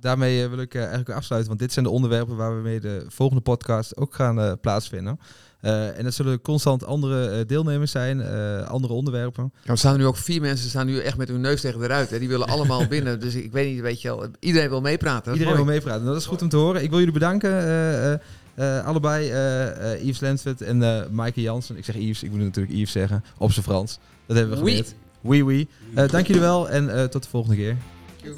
Daarmee 0.00 0.42
eh, 0.42 0.48
wil 0.48 0.58
ik 0.58 0.74
eh, 0.74 0.80
eigenlijk 0.80 1.10
afsluiten, 1.10 1.48
want 1.48 1.60
dit 1.60 1.72
zijn 1.72 1.84
de 1.84 1.90
onderwerpen 1.90 2.36
waar 2.36 2.56
we 2.56 2.62
mee 2.62 2.80
de 2.80 3.04
volgende 3.08 3.42
podcast 3.42 3.96
ook 3.96 4.14
gaan 4.14 4.40
eh, 4.40 4.52
plaatsvinden. 4.60 5.20
Eh, 5.60 5.98
en 5.98 6.04
dat 6.04 6.14
zullen 6.14 6.40
constant 6.40 6.84
andere 6.84 7.46
deelnemers 7.46 7.90
zijn, 7.90 8.20
eh, 8.20 8.62
andere 8.68 8.92
onderwerpen. 8.92 9.52
Ja, 9.64 9.70
er 9.70 9.78
staan 9.78 9.92
er 9.92 9.98
nu 9.98 10.06
ook 10.06 10.16
vier 10.16 10.40
mensen 10.40 10.68
staan 10.68 10.86
nu 10.86 10.98
echt 10.98 11.16
met 11.16 11.28
hun 11.28 11.40
neus 11.40 11.60
tegen 11.60 11.80
de 11.80 11.86
ruit. 11.86 12.10
Hè. 12.10 12.18
Die 12.18 12.28
willen 12.28 12.46
allemaal 12.48 12.86
binnen. 12.96 13.20
Dus 13.20 13.34
ik 13.34 13.52
weet 13.52 13.72
niet, 13.72 13.80
weet 13.82 14.02
je 14.02 14.08
wel, 14.08 14.26
iedereen 14.40 14.68
wil 14.68 14.80
meepraten. 14.80 15.32
Iedereen 15.32 15.54
wil 15.54 15.64
meepraten. 15.64 16.04
Dat 16.04 16.16
is 16.16 16.26
goed 16.26 16.42
om 16.42 16.48
te 16.48 16.56
horen. 16.56 16.82
Ik 16.82 16.88
wil 16.90 16.98
jullie 16.98 17.12
bedanken. 17.14 17.50
eh, 17.50 18.12
eh, 18.12 18.18
Eh, 18.54 18.86
allebei 18.86 19.30
eh 19.30 19.92
eh, 19.92 20.04
Yves 20.04 20.20
Lensford 20.20 20.60
en 20.62 20.82
eh 20.82 21.08
Maaike 21.10 21.40
Jansen. 21.40 21.76
Ik 21.76 21.84
zeg 21.84 21.94
Yves, 21.96 22.22
ik 22.22 22.30
moet 22.30 22.40
natuurlijk 22.40 22.74
Yves 22.76 22.92
zeggen. 22.92 23.24
Op 23.38 23.52
zijn 23.52 23.64
Frans. 23.64 23.98
Dat 24.26 24.36
hebben 24.36 24.54
we 24.58 24.64
geleerd. 24.64 24.94
Oui, 25.20 25.42
oui. 25.42 25.68
Eh 25.94 26.08
dank 26.08 26.26
jullie 26.26 26.42
wel 26.42 26.68
en 26.68 26.94
eh, 26.96 27.04
tot 27.04 27.22
de 27.22 27.28
volgende 27.28 27.56
keer. 27.56 27.76
Thank 28.22 28.24
you. 28.24 28.36